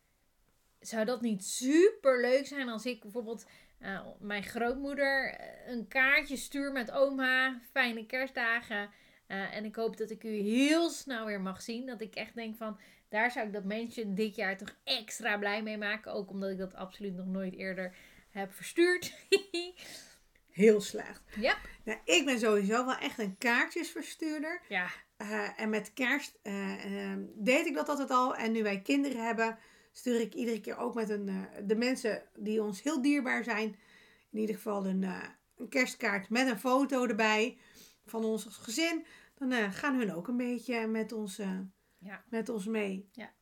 zou 0.79 1.05
dat 1.05 1.21
niet 1.21 1.45
super 1.45 2.21
leuk 2.21 2.47
zijn 2.47 2.69
als 2.69 2.85
ik 2.85 3.01
bijvoorbeeld 3.01 3.45
uh, 3.81 3.99
mijn 4.19 4.43
grootmoeder 4.43 5.39
een 5.67 5.87
kaartje 5.87 6.37
stuur 6.37 6.71
met 6.71 6.91
oma, 6.91 7.59
fijne 7.71 8.05
kerstdagen. 8.05 8.89
Uh, 9.27 9.55
en 9.55 9.65
ik 9.65 9.75
hoop 9.75 9.97
dat 9.97 10.09
ik 10.09 10.23
u 10.23 10.29
heel 10.29 10.89
snel 10.89 11.25
weer 11.25 11.41
mag 11.41 11.61
zien. 11.61 11.85
Dat 11.85 12.01
ik 12.01 12.15
echt 12.15 12.35
denk 12.35 12.57
van, 12.57 12.79
daar 13.09 13.31
zou 13.31 13.47
ik 13.47 13.53
dat 13.53 13.63
mensen 13.63 14.15
dit 14.15 14.35
jaar 14.35 14.57
toch 14.57 14.75
extra 14.83 15.37
blij 15.37 15.63
mee 15.63 15.77
maken. 15.77 16.13
Ook 16.13 16.29
omdat 16.29 16.49
ik 16.49 16.57
dat 16.57 16.75
absoluut 16.75 17.15
nog 17.15 17.25
nooit 17.25 17.55
eerder 17.55 17.95
heb 18.31 18.53
verstuurd. 18.53 19.13
Heel 20.51 20.81
slecht. 20.81 21.21
Ja. 21.39 21.57
Nou, 21.83 21.99
ik 22.05 22.25
ben 22.25 22.39
sowieso 22.39 22.85
wel 22.85 22.97
echt 22.97 23.19
een 23.19 23.37
kaartjesverstuurder. 23.37 24.61
Ja. 24.69 24.87
Uh, 25.17 25.59
en 25.59 25.69
met 25.69 25.93
kerst 25.93 26.39
uh, 26.43 27.13
deed 27.35 27.65
ik 27.65 27.73
dat 27.73 27.89
altijd 27.89 28.09
al. 28.09 28.35
En 28.35 28.51
nu 28.51 28.63
wij 28.63 28.81
kinderen 28.81 29.25
hebben, 29.25 29.57
stuur 29.97 30.19
ik 30.19 30.33
iedere 30.33 30.59
keer 30.59 30.77
ook 30.77 30.95
met 30.95 31.09
een, 31.09 31.27
uh, 31.27 31.43
de 31.65 31.75
mensen 31.75 32.23
die 32.35 32.63
ons 32.63 32.83
heel 32.83 33.01
dierbaar 33.01 33.43
zijn. 33.43 33.75
In 34.31 34.39
ieder 34.39 34.55
geval 34.55 34.85
een, 34.85 35.03
een 35.55 35.69
kerstkaart 35.69 36.29
met 36.29 36.47
een 36.47 36.59
foto 36.59 37.07
erbij 37.07 37.57
van 38.05 38.23
ons 38.23 38.45
als 38.45 38.57
gezin. 38.57 39.05
Dan 39.35 39.73
gaan 39.73 39.97
hun 39.97 40.13
ook 40.13 40.27
een 40.27 40.37
beetje 40.37 40.87
met 40.87 41.11
ons, 41.11 41.35
ja. 41.97 42.23
met 42.29 42.49
ons 42.49 42.65
mee. 42.65 43.09
Ja. 43.11 43.33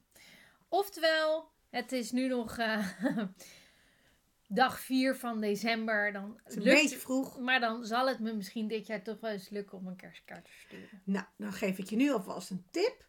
Oftewel, 0.69 1.51
het 1.69 1.91
is 1.91 2.11
nu 2.11 2.27
nog 2.27 2.57
dag 4.47 4.79
4 4.79 5.15
van 5.15 5.41
december. 5.41 6.11
Dan 6.11 6.39
het 6.43 6.51
is 6.51 6.55
een 6.55 6.63
lukt, 6.63 6.81
beetje 6.81 6.97
vroeg. 6.97 7.39
Maar 7.39 7.59
dan 7.59 7.85
zal 7.85 8.07
het 8.07 8.19
me 8.19 8.33
misschien 8.33 8.67
dit 8.67 8.87
jaar 8.87 9.03
toch 9.03 9.19
wel 9.19 9.31
eens 9.31 9.49
lukken 9.49 9.77
om 9.77 9.87
een 9.87 9.95
kerstkaart 9.95 10.45
te 10.45 10.51
sturen. 10.65 11.01
Nou, 11.03 11.25
dan 11.37 11.53
geef 11.53 11.77
ik 11.77 11.89
je 11.89 11.95
nu 11.95 12.11
alvast 12.11 12.49
een 12.49 12.65
tip. 12.71 13.07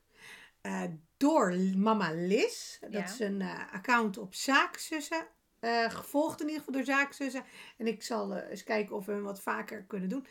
Door 1.16 1.56
mama 1.76 2.10
Liz. 2.12 2.78
Dat 2.80 2.92
Ja. 2.92 3.04
is 3.04 3.18
een 3.20 3.40
uh, 3.40 3.72
account 3.72 4.18
op 4.18 4.34
Zaakzussen. 4.34 5.26
Uh, 5.60 5.90
gevolgd 5.90 6.40
in 6.40 6.46
ieder 6.46 6.58
geval 6.64 6.74
door 6.74 6.84
Zaakzussen. 6.94 7.44
En 7.76 7.86
ik 7.86 8.02
zal 8.02 8.34
eh, 8.34 8.50
eens 8.50 8.64
kijken 8.64 8.96
of 8.96 9.06
we 9.06 9.12
hem 9.12 9.22
wat 9.22 9.40
vaker 9.42 9.82
kunnen 9.82 10.08
doen. 10.08 10.26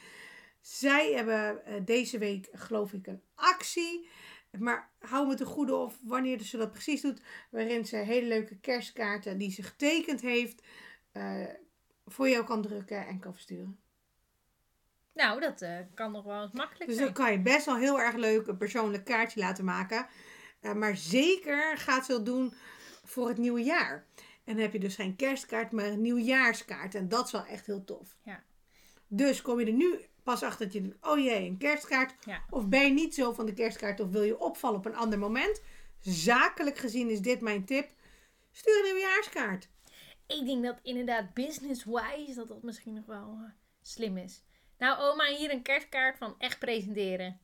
Zij 0.62 1.12
hebben 1.14 1.66
eh, 1.66 1.74
deze 1.86 2.18
week, 2.18 2.48
geloof 2.54 2.94
ik, 2.94 3.08
een 3.08 3.22
actie. 3.36 4.10
Maar 4.60 4.90
hou 5.00 5.28
me 5.28 5.36
te 5.36 5.46
goede 5.46 5.76
of 5.76 5.98
wanneer 6.04 6.42
ze 6.42 6.58
dat 6.58 6.72
precies 6.72 7.02
doet. 7.02 7.22
Waarin 7.50 7.86
ze 7.86 7.96
hele 7.96 8.28
leuke 8.28 8.58
kerstkaarten 8.60 9.38
die 9.38 9.52
ze 9.52 9.64
getekend 9.64 10.22
heeft. 10.22 10.62
eh, 11.12 11.44
voor 12.08 12.30
jou 12.30 12.46
kan 12.46 12.62
drukken 12.62 13.08
en 13.08 13.20
kan 13.20 13.34
versturen. 13.34 13.80
Nou, 15.14 15.40
dat 15.40 15.62
eh, 15.62 15.78
kan 15.94 16.12
nog 16.12 16.24
wel 16.24 16.42
eens 16.42 16.52
makkelijk 16.52 16.86
Dus 16.90 16.96
zijn. 16.96 17.14
dan 17.14 17.24
kan 17.24 17.32
je 17.32 17.40
best 17.40 17.66
wel 17.66 17.76
heel 17.78 18.00
erg 18.02 18.16
leuk 18.16 18.48
een 18.48 18.58
persoonlijk 18.58 19.06
kaartje 19.06 19.40
laten 19.40 19.66
maken. 19.66 20.08
Maar 20.74 20.98
zeker 20.98 21.78
gaat 21.78 22.06
ze 22.06 22.24
doen 22.24 22.54
voor 23.04 23.28
het 23.28 23.38
nieuwe 23.38 23.64
jaar. 23.64 24.06
En 24.44 24.54
dan 24.54 24.64
heb 24.64 24.74
je 24.74 24.80
dus 24.80 24.96
geen 24.96 25.16
kerstkaart, 25.16 25.72
maar 25.72 25.86
een 25.86 26.02
nieuwjaarskaart. 26.02 26.96
En 26.96 27.08
dat 27.08 27.26
is 27.26 27.32
wel 27.32 27.46
echt 27.46 27.66
heel 27.66 27.84
tof. 27.84 28.18
Ja. 28.24 28.44
Dus 29.08 29.42
kom 29.42 29.60
je 29.60 29.66
er 29.66 29.72
nu 29.72 30.00
pas 30.24 30.44
achter 30.44 30.66
dat 30.66 30.74
je 30.74 30.82
denkt, 30.82 31.08
oh 31.08 31.20
jee, 31.20 31.48
een 31.48 31.58
kerstkaart. 31.58 32.26
Ja. 32.26 32.44
Of 32.50 32.68
ben 32.68 32.84
je 32.84 32.94
niet 32.94 33.16
zo 33.16 33.34
van 33.34 33.46
de 33.46 33.54
kerstkaart 33.54 34.00
of 34.00 34.10
wil 34.10 34.24
je 34.24 34.40
opvallen 34.40 34.78
op 34.78 34.86
een 34.86 34.96
ander 34.96 35.20
moment. 35.20 35.62
Zakelijk 36.00 36.78
gezien 36.78 37.10
is 37.10 37.22
dit 37.22 37.42
mijn 37.42 37.66
tip. 37.66 37.90
Stuur 38.52 38.78
een 38.78 38.84
nieuwjaarskaart. 38.84 39.70
Ik 40.28 40.46
denk 40.46 40.64
dat 40.64 40.80
inderdaad 40.82 41.34
business-wise 41.34 42.34
dat 42.36 42.48
dat 42.48 42.64
misschien 42.64 42.94
nog 42.94 43.06
wel 43.06 43.38
eh, 43.42 43.52
slim 43.82 44.18
is. 44.18 44.44
Nou, 44.78 45.00
oma, 45.00 45.26
hier 45.26 45.52
een 45.52 45.62
kerstkaart 45.62 46.18
van 46.18 46.36
echt 46.38 46.60
presenteren. 46.60 47.40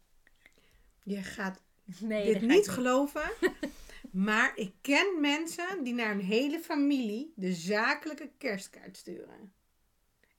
Je 1.04 1.24
gaat 1.24 1.62
Nee, 2.00 2.34
dit 2.34 2.42
niet 2.42 2.70
geloven. 2.70 3.32
maar 4.28 4.52
ik 4.56 4.74
ken 4.82 5.18
mensen 5.20 5.84
die 5.84 5.94
naar 5.94 6.10
hun 6.10 6.20
hele 6.20 6.60
familie 6.60 7.34
de 7.36 7.54
zakelijke 7.54 8.32
kerstkaart 8.38 8.98
sturen. 8.98 9.54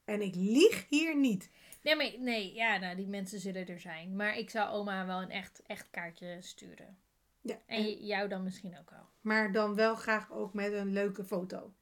En 0.04 0.22
ik 0.22 0.34
lieg 0.34 0.86
hier 0.88 1.16
niet. 1.16 1.50
Nee, 1.82 1.96
maar, 1.96 2.12
nee, 2.18 2.54
ja, 2.54 2.78
nou, 2.78 2.96
die 2.96 3.08
mensen 3.08 3.40
zullen 3.40 3.66
er 3.66 3.80
zijn. 3.80 4.16
Maar 4.16 4.38
ik 4.38 4.50
zou 4.50 4.70
oma 4.70 5.06
wel 5.06 5.22
een 5.22 5.30
echt, 5.30 5.62
echt 5.66 5.90
kaartje 5.90 6.36
sturen. 6.40 6.98
Ja, 7.40 7.58
En 7.66 8.06
jou 8.06 8.28
dan 8.28 8.42
misschien 8.42 8.78
ook 8.78 8.90
wel. 8.90 9.08
Maar 9.20 9.52
dan 9.52 9.74
wel 9.74 9.94
graag 9.94 10.32
ook 10.32 10.54
met 10.54 10.72
een 10.72 10.92
leuke 10.92 11.24
foto. 11.24 11.72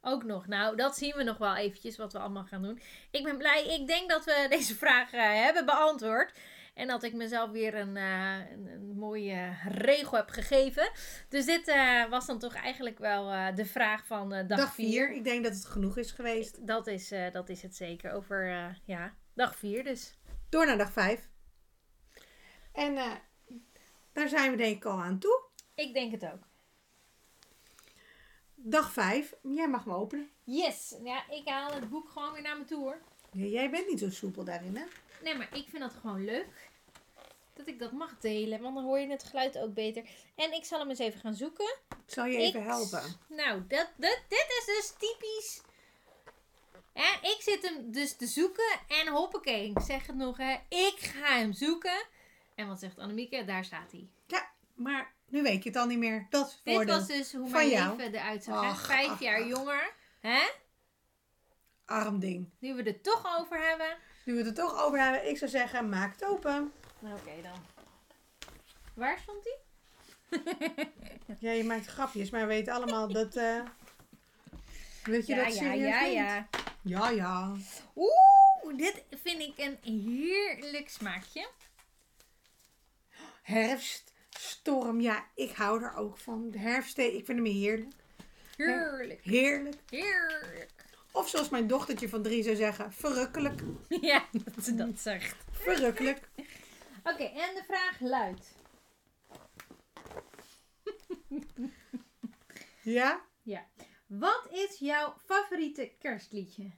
Ook 0.00 0.24
nog. 0.24 0.46
Nou, 0.46 0.76
dat 0.76 0.96
zien 0.96 1.16
we 1.16 1.22
nog 1.22 1.38
wel 1.38 1.56
eventjes 1.56 1.96
wat 1.96 2.12
we 2.12 2.18
allemaal 2.18 2.44
gaan 2.44 2.62
doen. 2.62 2.80
Ik 3.10 3.24
ben 3.24 3.38
blij. 3.38 3.66
Ik 3.80 3.86
denk 3.86 4.10
dat 4.10 4.24
we 4.24 4.46
deze 4.56 4.74
vraag 4.74 5.12
eh, 5.12 5.20
hebben 5.20 5.66
beantwoord. 5.66 6.32
En 6.76 6.86
dat 6.86 7.02
ik 7.02 7.14
mezelf 7.14 7.50
weer 7.50 7.74
een, 7.74 7.96
eh, 7.96 8.50
een, 8.50 8.66
een 8.66 8.96
mooie 8.98 9.56
regel 9.68 10.16
heb 10.16 10.28
gegeven. 10.28 10.90
Dus 11.28 11.46
dit 11.46 11.68
eh, 11.68 12.08
was 12.08 12.26
dan 12.26 12.38
toch 12.38 12.54
eigenlijk 12.54 12.98
wel 12.98 13.30
eh, 13.30 13.54
de 13.54 13.64
vraag 13.64 14.06
van 14.06 14.28
dag 14.28 14.46
Dag 14.46 14.74
4. 14.74 15.06
4. 15.06 15.12
Ik 15.12 15.24
denk 15.24 15.44
dat 15.44 15.54
het 15.54 15.64
genoeg 15.64 15.96
is 15.96 16.10
geweest. 16.10 16.66
Dat, 16.66 16.86
is, 16.86 17.12
dat 17.32 17.48
is 17.48 17.62
het 17.62 17.76
zeker. 17.76 18.12
Over 18.12 18.46
ja, 18.84 19.14
dag 19.34 19.56
4 19.56 19.84
dus. 19.84 20.18
Door 20.48 20.66
naar 20.66 20.78
dag 20.78 20.92
5. 20.92 21.28
En 22.72 22.94
daar 24.12 24.28
zijn 24.28 24.50
we 24.50 24.56
denk 24.56 24.76
ik 24.76 24.84
al 24.84 25.02
aan 25.02 25.18
toe. 25.18 25.42
Ik 25.74 25.94
denk 25.94 26.12
het 26.12 26.24
ook. 26.24 26.46
Dag 28.54 28.92
5. 28.92 29.34
Jij 29.42 29.68
mag 29.68 29.86
me 29.86 29.94
openen. 29.94 30.30
Yes. 30.44 30.96
Ja, 31.04 31.30
ik 31.30 31.48
haal 31.48 31.74
het 31.74 31.88
boek 31.88 32.08
gewoon 32.08 32.32
weer 32.32 32.42
naar 32.42 32.58
me 32.58 32.64
toe 32.64 32.78
hoor. 32.78 32.98
Ja, 33.32 33.44
jij 33.44 33.70
bent 33.70 33.88
niet 33.88 33.98
zo 33.98 34.10
soepel 34.10 34.44
daarin, 34.44 34.76
hè? 34.76 34.84
Nee, 35.22 35.34
maar 35.34 35.48
ik 35.56 35.68
vind 35.68 35.82
dat 35.82 35.94
gewoon 36.00 36.24
leuk. 36.24 36.65
Dat 37.56 37.66
ik 37.68 37.78
dat 37.78 37.92
mag 37.92 38.18
delen. 38.18 38.60
Want 38.62 38.74
dan 38.74 38.84
hoor 38.84 38.98
je 38.98 39.08
het 39.10 39.24
geluid 39.24 39.58
ook 39.58 39.74
beter. 39.74 40.02
En 40.34 40.52
ik 40.52 40.64
zal 40.64 40.78
hem 40.78 40.88
eens 40.88 40.98
even 40.98 41.20
gaan 41.20 41.34
zoeken. 41.34 41.76
Ik 41.88 42.12
zal 42.12 42.24
je 42.24 42.36
even 42.38 42.60
Ik- 42.60 42.66
helpen. 42.66 43.02
Nou, 43.28 43.62
dat, 43.68 43.88
dat, 43.96 44.18
dit 44.28 44.46
is 44.58 44.64
dus 44.66 44.92
typisch. 44.98 45.60
Ik 47.22 47.36
zit 47.40 47.62
hem 47.68 47.92
dus 47.92 48.16
te 48.16 48.26
zoeken. 48.26 48.78
En 48.88 49.08
hoppakee, 49.08 49.70
ik 49.70 49.80
zeg 49.80 50.06
het 50.06 50.16
nog 50.16 50.36
hè. 50.36 50.56
Ik 50.68 50.94
ga 50.98 51.36
hem 51.38 51.52
zoeken. 51.52 52.04
En 52.54 52.68
wat 52.68 52.80
zegt 52.80 52.98
Annemieke? 52.98 53.44
Daar 53.44 53.64
staat 53.64 53.90
hij. 53.92 54.08
Ja, 54.26 54.50
maar 54.74 55.12
nu 55.28 55.42
weet 55.42 55.62
je 55.62 55.68
het 55.68 55.78
al 55.78 55.86
niet 55.86 55.98
meer. 55.98 56.26
Dat 56.30 56.60
Dit 56.64 56.84
was 56.84 57.06
dus 57.06 57.32
hoe 57.32 57.48
mijn 57.50 57.68
jou. 57.68 57.96
leven 57.96 58.14
eruit 58.14 58.44
zag. 58.44 58.64
Ach, 58.64 58.86
Vijf 58.86 59.08
ach, 59.10 59.20
jaar 59.20 59.40
ach. 59.42 59.48
jonger. 59.48 59.92
Hè? 60.20 60.42
Arm 61.84 62.18
ding. 62.20 62.50
Nu 62.58 62.74
we 62.74 62.82
het 62.82 63.02
toch 63.02 63.38
over 63.38 63.68
hebben. 63.68 63.96
Nu 64.24 64.32
we 64.32 64.38
het 64.38 64.46
er 64.48 64.54
toch 64.64 64.82
over 64.82 65.00
hebben, 65.02 65.28
ik 65.28 65.38
zou 65.38 65.50
zeggen, 65.50 65.88
maak 65.88 66.12
het 66.12 66.24
open. 66.24 66.72
Nou, 66.98 67.14
Oké 67.14 67.42
dan. 67.42 67.64
Waar 68.94 69.18
stond 69.18 69.44
hij? 69.44 69.58
Ja, 71.38 71.50
je 71.50 71.64
maakt 71.64 71.86
grapjes, 71.86 72.30
maar 72.30 72.40
we 72.40 72.46
weten 72.46 72.72
allemaal 72.74 73.08
dat... 73.12 73.36
eh 73.36 73.60
weet 75.04 75.26
je 75.26 75.34
Ja, 75.34 75.44
dat 75.44 75.54
ja, 75.54 75.60
serieus 75.62 75.88
ja, 75.88 76.04
ja. 76.04 76.48
Ja, 76.82 77.10
ja. 77.10 77.52
Oeh, 77.96 78.76
dit 78.76 79.04
vind 79.22 79.40
ik 79.40 79.52
een 79.56 79.78
heerlijk 79.82 80.88
smaakje. 80.88 81.48
Herfst, 83.42 84.12
storm, 84.30 85.00
ja, 85.00 85.26
ik 85.34 85.50
hou 85.50 85.82
er 85.82 85.94
ook 85.94 86.18
van. 86.18 86.50
De 86.50 86.58
herfst, 86.58 86.98
ik 86.98 87.24
vind 87.24 87.38
hem 87.38 87.44
heerlijk. 87.44 87.94
Heerlijk. 88.56 89.20
Heerlijk. 89.24 89.76
Heerlijk. 89.90 90.84
Of 91.12 91.28
zoals 91.28 91.48
mijn 91.48 91.66
dochtertje 91.66 92.08
van 92.08 92.22
drie 92.22 92.42
zou 92.42 92.56
zeggen, 92.56 92.92
verrukkelijk. 92.92 93.60
Ja, 94.00 94.24
dat 94.32 94.64
ze 94.64 94.74
dat 94.74 94.98
zegt. 94.98 95.36
Verrukkelijk. 95.50 96.28
Oké, 97.12 97.24
en 97.24 97.54
de 97.54 97.62
vraag 97.66 98.00
luidt. 98.00 98.54
Ja? 102.82 103.24
Ja. 103.42 103.66
Wat 104.06 104.48
is 104.50 104.78
jouw 104.78 105.14
favoriete 105.24 105.92
kerstliedje? 105.98 106.70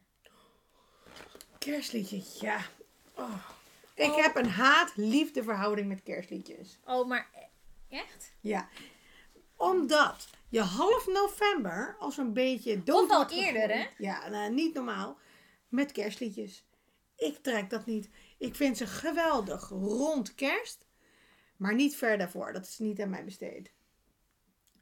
Kerstliedje, 1.58 2.23
ja. 2.40 2.61
Oh. 3.14 3.35
Ik 3.94 4.11
Oh. 4.11 4.16
heb 4.23 4.37
een 4.37 4.49
haat-liefde 4.50 5.42
verhouding 5.42 5.88
met 5.88 6.02
kerstliedjes. 6.02 6.78
Oh, 6.85 7.08
maar 7.08 7.28
e- 7.35 7.97
echt? 7.97 8.32
Ja. 8.40 8.68
Omdat 9.56 10.28
je 10.49 10.61
half 10.61 11.06
november 11.06 11.97
als 11.99 12.16
een 12.16 12.32
beetje 12.32 12.82
dood 12.82 13.04
Of 13.04 13.11
al 13.11 13.30
eerder, 13.30 13.68
gegooid. 13.68 13.90
Ja, 13.99 14.28
nou, 14.28 14.52
niet 14.52 14.75
normaal. 14.75 15.18
Met 15.68 15.92
kerstliedjes. 15.92 16.64
Ik 17.16 17.37
trek 17.42 17.70
dat 17.70 17.87
niet. 17.87 18.08
Ik 18.38 18.54
vind 18.54 18.76
ze 18.76 18.87
geweldig 18.87 19.68
rond 19.68 20.35
kerst. 20.35 20.87
Maar 21.57 21.75
niet 21.75 21.97
ver 21.97 22.18
daarvoor. 22.18 22.52
Dat 22.52 22.66
is 22.66 22.78
niet 22.78 23.00
aan 23.00 23.11
mij 23.11 23.25
besteed. 23.25 23.73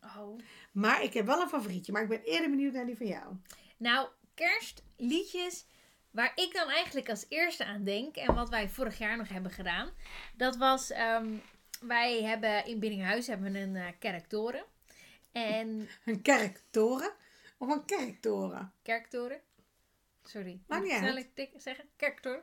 Oh. 0.00 0.38
Maar 0.72 1.02
ik 1.02 1.12
heb 1.12 1.26
wel 1.26 1.40
een 1.40 1.48
favorietje. 1.48 1.92
Maar 1.92 2.02
ik 2.02 2.08
ben 2.08 2.22
eerder 2.22 2.50
benieuwd 2.50 2.72
naar 2.72 2.86
die 2.86 2.96
van 2.96 3.06
jou. 3.06 3.36
Nou, 3.76 4.08
kerstliedjes 4.34 5.66
waar 6.10 6.32
ik 6.34 6.52
dan 6.52 6.68
eigenlijk 6.68 7.08
als 7.10 7.26
eerste 7.28 7.64
aan 7.64 7.84
denk 7.84 8.16
en 8.16 8.34
wat 8.34 8.48
wij 8.48 8.68
vorig 8.68 8.98
jaar 8.98 9.16
nog 9.16 9.28
hebben 9.28 9.50
gedaan, 9.50 9.90
dat 10.36 10.56
was 10.56 10.90
ehm, 10.90 11.34
wij 11.80 12.22
hebben 12.22 12.66
in 12.66 12.78
Biddinghuis 12.78 13.26
hebben 13.26 13.52
we 13.52 13.58
een 13.58 13.76
eh, 13.76 13.86
kerktoren 13.98 14.64
en 15.32 15.88
Een 16.04 16.22
kerktoren. 16.22 17.12
Of 17.58 17.68
een 17.68 17.84
kerktoren. 17.84 18.72
kerktoren. 18.82 19.40
Sorry. 20.28 20.60
Maakt 20.66 20.82
niet 20.82 20.92
Zal 20.92 21.02
uit. 21.02 21.28
ik 21.34 21.50
zeggen? 21.56 21.84
Kerktoren. 21.96 22.40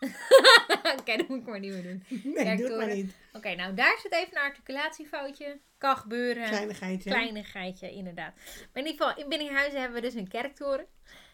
Oké, 0.98 1.16
dat 1.16 1.28
moet 1.28 1.40
ik 1.40 1.46
maar 1.46 1.60
niet 1.60 1.72
meer 1.72 1.82
doen. 1.82 2.04
Nee, 2.24 2.56
doe 2.56 2.66
het 2.66 2.76
maar 2.76 2.94
niet. 2.94 3.14
Oké, 3.32 3.54
nou 3.54 3.74
daar 3.74 3.98
zit 4.02 4.12
even 4.12 4.36
een 4.36 4.42
articulatiefoutje. 4.42 5.58
Kan 5.78 5.96
gebeuren. 5.96 6.48
Kleinigheidje. 6.48 7.10
Kleinigheidje, 7.10 7.90
inderdaad. 7.90 8.34
Maar 8.72 8.82
in 8.82 8.86
ieder 8.90 9.06
geval, 9.06 9.22
in 9.22 9.28
Biddinghuizen 9.28 9.80
hebben 9.80 10.00
we 10.00 10.06
dus 10.06 10.14
een 10.14 10.28
kerktoren. 10.28 10.86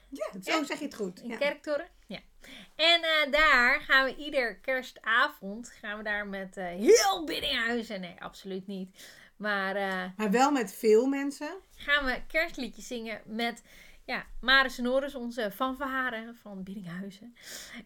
Ja, 0.09 0.41
zo 0.43 0.65
zeg 0.65 0.79
je 0.79 0.85
het 0.85 0.95
goed. 0.95 1.23
Een 1.23 1.29
Ja. 1.29 1.37
kerktoren? 1.37 1.89
Ja. 2.07 2.19
En 2.77 3.03
eh, 3.03 3.33
daar 3.33 3.81
gaan 3.81 4.05
we 4.05 4.17
ieder 4.17 4.57
kerstavond, 4.57 5.71
gaan 5.81 5.97
we 5.99 6.05
daar 6.05 6.27
met 6.27 6.57
eh, 6.57 6.65
heel 6.67 7.25
Biddinghuizen, 7.25 8.01
nee 8.01 8.15
absoluut 8.19 8.67
niet, 8.67 9.07
maar 9.37 9.77
eh, 9.77 10.05
Maar 10.17 10.31
wel 10.31 10.51
met 10.51 10.75
veel 10.75 11.07
mensen. 11.07 11.51
gaan 11.77 12.05
we 12.05 12.21
kerstliedjes 12.29 12.87
zingen 12.87 13.21
met 13.25 13.63
ja, 14.11 14.27
Maris 14.41 14.79
Norris, 14.79 15.15
onze 15.15 15.51
fanfare 15.51 16.35
van 16.35 16.63
Biddinghuizen. 16.63 17.35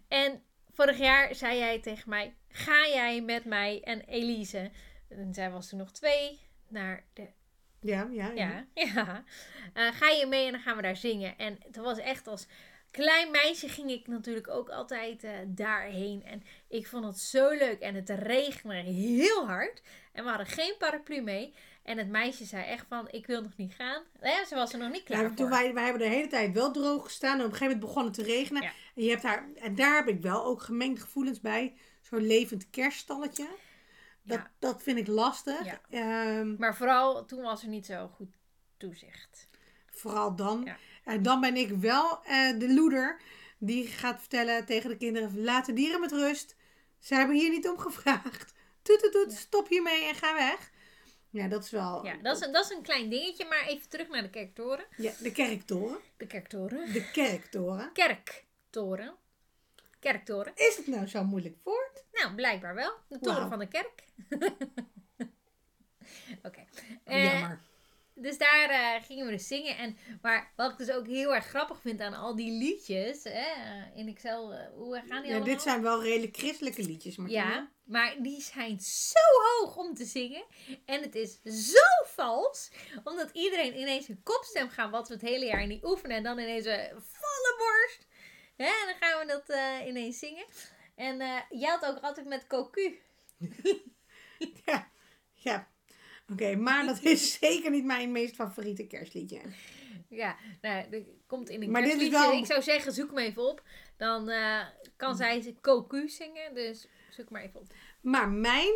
En 0.09 0.43
vorig 0.71 0.99
jaar 0.99 1.35
zei 1.35 1.59
jij 1.59 1.81
tegen 1.81 2.09
mij, 2.09 2.35
ga 2.49 2.87
jij 2.89 3.23
met 3.23 3.45
mij 3.45 3.83
en 3.83 4.01
Elise, 4.01 4.71
en 5.09 5.35
zij 5.35 5.51
was 5.51 5.69
toen 5.69 5.79
nog 5.79 5.93
twee, 5.93 6.41
naar 6.69 7.05
de 7.13 7.29
Ja, 7.81 8.09
ja, 8.13 8.31
ja. 8.31 8.67
ja, 8.75 8.85
ja. 8.95 9.25
Eh, 9.73 9.93
ga 9.93 10.09
je 10.09 10.27
mee 10.27 10.47
en 10.47 10.53
dan 10.53 10.61
gaan 10.61 10.77
we 10.77 10.83
daar 10.83 10.97
zingen. 10.97 11.39
En 11.39 11.59
het 11.63 11.77
was 11.77 11.99
echt 11.99 12.27
als 12.27 12.47
klein 12.91 13.31
meisje 13.31 13.69
ging 13.69 13.91
ik 13.91 14.07
natuurlijk 14.07 14.49
ook 14.49 14.69
altijd 14.69 15.25
eh, 15.25 15.33
daarheen. 15.47 16.25
En 16.25 16.43
ik 16.69 16.87
vond 16.87 17.05
het 17.05 17.19
zo 17.19 17.51
leuk. 17.51 17.81
En 17.81 17.95
het 17.95 18.11
regende 18.11 18.75
heel 18.75 19.47
hard. 19.47 19.83
En 20.13 20.23
we 20.25 20.29
hadden 20.29 20.47
geen 20.47 20.75
paraplu 20.79 21.21
mee. 21.21 21.55
En 21.85 21.99
het 21.99 22.09
meisje 22.09 22.45
zei 22.45 22.65
echt 22.65 22.87
van, 22.89 23.09
ik 23.11 23.27
wil 23.27 23.43
nog 23.43 23.57
niet 23.57 23.75
gaan. 23.75 24.03
Ja, 24.23 24.45
ze 24.45 24.55
was 24.55 24.73
er 24.73 24.79
nog 24.79 24.93
niet 24.93 25.03
klaar 25.03 25.21
Ja, 25.21 25.27
voor. 25.27 25.37
toen 25.37 25.49
wij, 25.49 25.75
wij 25.75 25.83
hebben 25.85 26.03
de 26.03 26.15
hele 26.15 26.29
tijd 26.29 26.53
wel 26.53 26.71
droog 26.73 27.05
gestaan. 27.05 27.39
En 27.39 27.45
op 27.45 27.51
een 27.51 27.57
gegeven 27.57 27.73
moment 27.79 27.87
begon 27.95 28.05
het 28.05 28.15
te 28.15 28.23
regenen. 28.23 28.63
Ja. 28.63 28.73
En, 28.95 29.03
je 29.05 29.11
hebt 29.11 29.23
daar, 29.23 29.49
en 29.55 29.75
daar 29.75 29.95
heb 29.97 30.09
ik 30.09 30.21
wel 30.23 30.45
ook 30.45 30.63
gemengde 30.63 31.01
gevoelens 31.01 31.41
bij. 31.41 31.75
Zo'n 32.01 32.27
levend 32.27 32.71
kerststalletje. 32.71 33.47
Dat, 34.23 34.39
Ja. 34.39 34.51
dat 34.59 34.83
vind 34.83 34.99
ik 34.99 35.07
lastig. 35.07 35.79
Ehm, 35.91 36.55
Maar 36.59 36.77
vooral 36.77 37.25
toen 37.25 37.43
was 37.43 37.63
er 37.63 37.69
niet 37.69 37.87
zo 37.87 38.09
goed 38.15 38.37
toezicht. 38.77 39.49
vooral 39.91 40.37
dan. 40.37 40.69
En 41.05 41.23
dan 41.23 41.41
ben 41.41 41.57
ik 41.57 41.69
wel 41.69 42.25
eh, 42.25 42.59
de 42.59 42.75
loeder. 42.75 43.21
Die 43.59 43.87
gaat 43.87 44.21
vertellen 44.21 44.65
tegen 44.65 44.91
de 44.91 44.97
kinderen. 44.97 45.43
Laat 45.43 45.67
de 45.67 45.73
dieren 45.73 46.01
met 46.01 46.13
rust. 46.13 46.57
Ze 46.99 47.15
hebben 47.15 47.37
hier 47.37 47.51
niet 47.51 47.69
om 47.69 47.79
gevraagd. 47.79 48.53
Toet, 48.83 48.99
toet, 49.01 49.13
toet. 49.13 49.33
Stop 49.33 49.69
hiermee 49.69 50.05
en 50.09 50.15
ga 50.15 50.35
weg. 50.35 50.71
Ja, 51.35 51.49
dat 51.49 51.65
is 51.65 51.71
wel... 51.71 52.05
Ja, 52.05 52.17
dat 52.23 52.37
is, 52.37 52.47
een, 52.47 52.53
dat 52.53 52.65
is 52.65 52.71
een 52.77 52.83
klein 52.83 53.09
dingetje. 53.09 53.45
Maar 53.45 53.67
even 53.67 53.89
terug 53.89 54.09
naar 54.09 54.23
de 54.23 54.31
kerktoren. 54.31 54.85
Ja, 54.97 55.13
de 55.19 55.33
kerktoren. 55.33 55.99
De 56.17 56.27
kerktoren. 56.27 56.93
De 56.93 57.11
kerktoren. 57.11 57.93
Kerktoren. 57.93 59.15
Kerktoren. 59.99 60.53
Is 60.57 60.77
het 60.77 60.87
nou 60.87 61.09
zo'n 61.09 61.27
moeilijk 61.27 61.57
woord? 61.63 62.05
Nou, 62.13 62.35
blijkbaar 62.35 62.75
wel. 62.75 62.93
De 63.09 63.19
toren 63.19 63.49
van 63.49 63.59
de 63.59 63.69
kerk. 63.69 64.05
Oké. 66.43 66.65
Eh, 67.05 67.25
Jammer. 67.33 67.61
dus 68.15 68.39
daar 68.39 68.69
eh, 68.71 69.03
gingen 69.05 69.27
we 69.27 69.33
dus 69.33 69.47
zingen. 69.47 69.77
En, 69.77 69.97
maar 70.23 70.53
wat 70.57 70.71
ik 70.71 70.79
dus 70.79 70.91
ook 70.91 71.07
heel 71.07 71.35
erg 71.35 71.47
grappig 71.47 71.81
vind 71.81 72.01
aan 72.01 72.15
al 72.15 72.37
die 72.37 72.53
liedjes 72.59 73.25
hè, 73.25 73.31
eh, 73.31 73.97
in 73.97 74.09
Excel, 74.09 74.55
hoe 74.75 74.95
gaan 74.95 75.23
die 75.23 75.31
Ja, 75.31 75.37
allemaal? 75.37 75.45
dit 75.55 75.63
zijn 75.63 75.83
wel 75.83 76.03
redelijk 76.03 76.37
christelijke 76.37 76.83
liedjes, 76.83 77.17
Martina. 77.17 77.43
Ja, 77.43 77.69
maar 77.85 78.15
die 78.23 78.41
zijn 78.43 78.81
zo 78.81 79.19
hoog 79.61 79.77
om 79.77 79.95
te 79.95 80.05
zingen. 80.05 80.45
En 80.85 81.03
het 81.03 81.15
is 81.15 81.41
zo 81.43 82.05
vals. 82.05 82.71
Omdat 83.05 83.31
iedereen 83.33 83.79
ineens 83.79 84.09
een 84.09 84.21
kopstem 84.23 84.69
gaat, 84.69 84.91
wat 84.91 85.09
we 85.09 85.15
het 85.15 85.23
hele 85.23 85.45
jaar 85.45 85.67
niet 85.67 85.85
oefenen. 85.85 86.17
En 86.17 86.23
dan 86.23 86.39
ineens 86.39 86.65
een 86.65 86.89
volle 86.91 87.55
borst. 87.59 88.07
Hè, 88.57 88.65
en 88.65 88.87
dan 88.87 88.97
gaan 89.09 89.21
we 89.21 89.27
dat 89.33 89.49
eh, 89.49 89.87
ineens 89.87 90.19
zingen. 90.19 90.45
En 90.95 91.21
eh 91.21 91.41
jij 91.51 91.71
had 91.71 91.85
ook 91.87 92.03
altijd 92.03 92.27
met 92.27 92.47
cocu. 92.47 92.99
Ja, 94.65 94.89
ja. 95.33 95.69
Oké, 96.33 96.57
maar 96.57 96.87
dat 96.87 97.03
is 97.03 97.33
zeker 97.39 97.71
niet 97.71 97.85
mijn 97.85 98.13
meest 98.13 98.35
favoriete 98.35 98.87
kerstliedje. 98.87 99.41
Ja, 100.09 100.37
nou, 100.61 100.89
dat 100.91 101.03
komt 101.27 101.49
in 101.49 101.63
een 101.63 101.71
Maar 101.71 101.83
dit 101.83 102.01
is 102.01 102.09
wel- 102.09 102.33
Ik 102.39 102.47
zou 102.47 102.63
zeggen, 102.63 102.93
zoek 102.93 103.09
hem 103.09 103.19
even 103.19 103.43
op. 103.49 103.63
Dan 103.97 104.29
eh, 104.29 104.67
kan 104.97 105.17
zij 105.17 105.57
cocu 105.61 106.09
zingen. 106.09 106.55
Dus 106.55 106.89
zoek 107.15 107.31
maar 107.31 107.43
even 107.43 107.61
op. 107.61 107.73
Maar 108.01 108.29
mijn, 108.29 108.73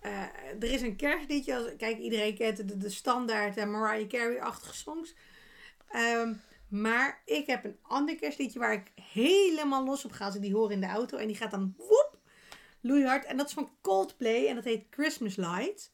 eh, 0.00 0.22
er 0.60 0.72
is 0.72 0.82
een 0.82 0.96
kerstliedje, 0.96 1.56
als, 1.56 1.76
kijk 1.76 1.98
iedereen 1.98 2.34
kent 2.34 2.68
de, 2.68 2.76
de 2.76 2.90
standaard 2.90 3.56
eh, 3.56 3.66
Mariah 3.66 4.08
Carey-achtige 4.08 4.74
songs. 4.74 5.14
Ehm, 5.88 6.34
maar 6.68 7.22
ik 7.24 7.46
heb 7.46 7.64
een 7.64 7.78
ander 7.82 8.16
kerstliedje 8.16 8.58
waar 8.58 8.72
ik 8.72 8.92
helemaal 9.12 9.84
los 9.84 10.04
op 10.04 10.12
ga 10.12 10.24
als 10.24 10.34
ik 10.34 10.42
die 10.42 10.54
hoor 10.54 10.72
in 10.72 10.80
de 10.80 10.86
auto. 10.86 11.16
En 11.16 11.26
die 11.26 11.36
gaat 11.36 11.50
dan 11.50 11.74
woep, 11.76 12.18
loeihard. 12.80 13.24
En 13.24 13.36
dat 13.36 13.46
is 13.46 13.52
van 13.52 13.70
Coldplay 13.80 14.48
en 14.48 14.54
dat 14.54 14.64
heet 14.64 14.86
Christmas 14.90 15.36
Light. 15.36 15.92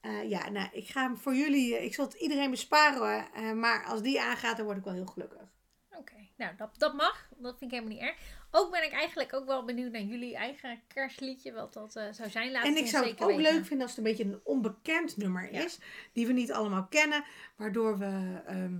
Eh, 0.00 0.28
ja, 0.28 0.48
nou, 0.48 0.68
ik 0.72 0.88
ga 0.88 1.02
hem 1.02 1.16
voor 1.16 1.34
jullie, 1.34 1.84
ik 1.84 1.94
zal 1.94 2.04
het 2.04 2.14
iedereen 2.14 2.50
besparen. 2.50 3.58
maar 3.58 3.84
als 3.84 4.02
die 4.02 4.20
aangaat, 4.20 4.56
dan 4.56 4.66
word 4.66 4.78
ik 4.78 4.84
wel 4.84 4.94
heel 4.94 5.06
gelukkig. 5.06 5.48
Oké, 5.90 6.28
nou 6.36 6.56
dat, 6.56 6.74
dat 6.78 6.94
mag. 6.94 7.28
Dat 7.36 7.58
vind 7.58 7.72
ik 7.72 7.78
helemaal 7.78 7.98
niet 7.98 8.08
erg. 8.08 8.37
Ook 8.50 8.70
ben 8.70 8.84
ik 8.84 8.92
eigenlijk 8.92 9.34
ook 9.34 9.46
wel 9.46 9.64
benieuwd 9.64 9.92
naar 9.92 10.02
jullie 10.02 10.36
eigen 10.36 10.80
kerstliedje. 10.86 11.52
Wat 11.52 11.72
dat 11.72 11.96
eh, 11.96 12.12
zou 12.12 12.30
zijn. 12.30 12.50
Laat 12.50 12.64
En 12.64 12.76
ik 12.76 12.86
zou 12.86 13.06
het 13.06 13.20
ook 13.20 13.28
weten. 13.36 13.42
leuk 13.52 13.64
vinden 13.66 13.86
als 13.86 13.96
het 13.96 14.06
een 14.06 14.12
beetje 14.12 14.24
een 14.24 14.40
onbekend 14.44 15.16
nummer 15.16 15.52
Ja. 15.52 15.64
is. 15.64 15.78
Die 16.12 16.26
we 16.26 16.32
niet 16.32 16.52
allemaal 16.52 16.86
kennen. 16.86 17.24
Waardoor 17.56 17.98
we 17.98 18.40
ehm, 18.46 18.76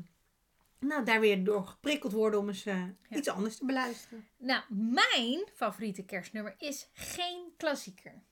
nou, 0.79 1.05
daar 1.05 1.21
weer 1.21 1.45
door 1.45 1.67
geprikkeld 1.67 2.13
worden 2.13 2.41
om 2.41 2.49
eens 2.49 2.67
eh, 2.67 2.83
iets 3.11 3.29
anders 3.29 3.57
te 3.57 3.65
beluisteren. 3.65 4.29
Nou, 4.37 4.63
mijn 4.69 5.49
favoriete 5.55 6.05
kerstnummer 6.05 6.55
is 6.59 6.89
geen 6.93 7.53
klassieker. 7.57 8.23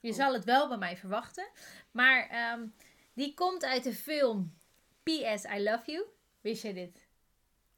Je 0.00 0.10
Oh. 0.10 0.16
zal 0.16 0.32
het 0.32 0.44
wel 0.44 0.68
bij 0.68 0.78
mij 0.78 0.96
verwachten. 0.96 1.48
Maar 1.90 2.28
ehm, 2.28 2.66
die 3.14 3.34
komt 3.34 3.64
uit 3.64 3.82
de 3.84 3.94
film 3.94 4.54
P.S. 5.02 5.44
I 5.56 5.62
Love 5.62 5.90
You. 5.90 6.04
Wist 6.40 6.62
je 6.62 6.72
dit? 6.74 7.01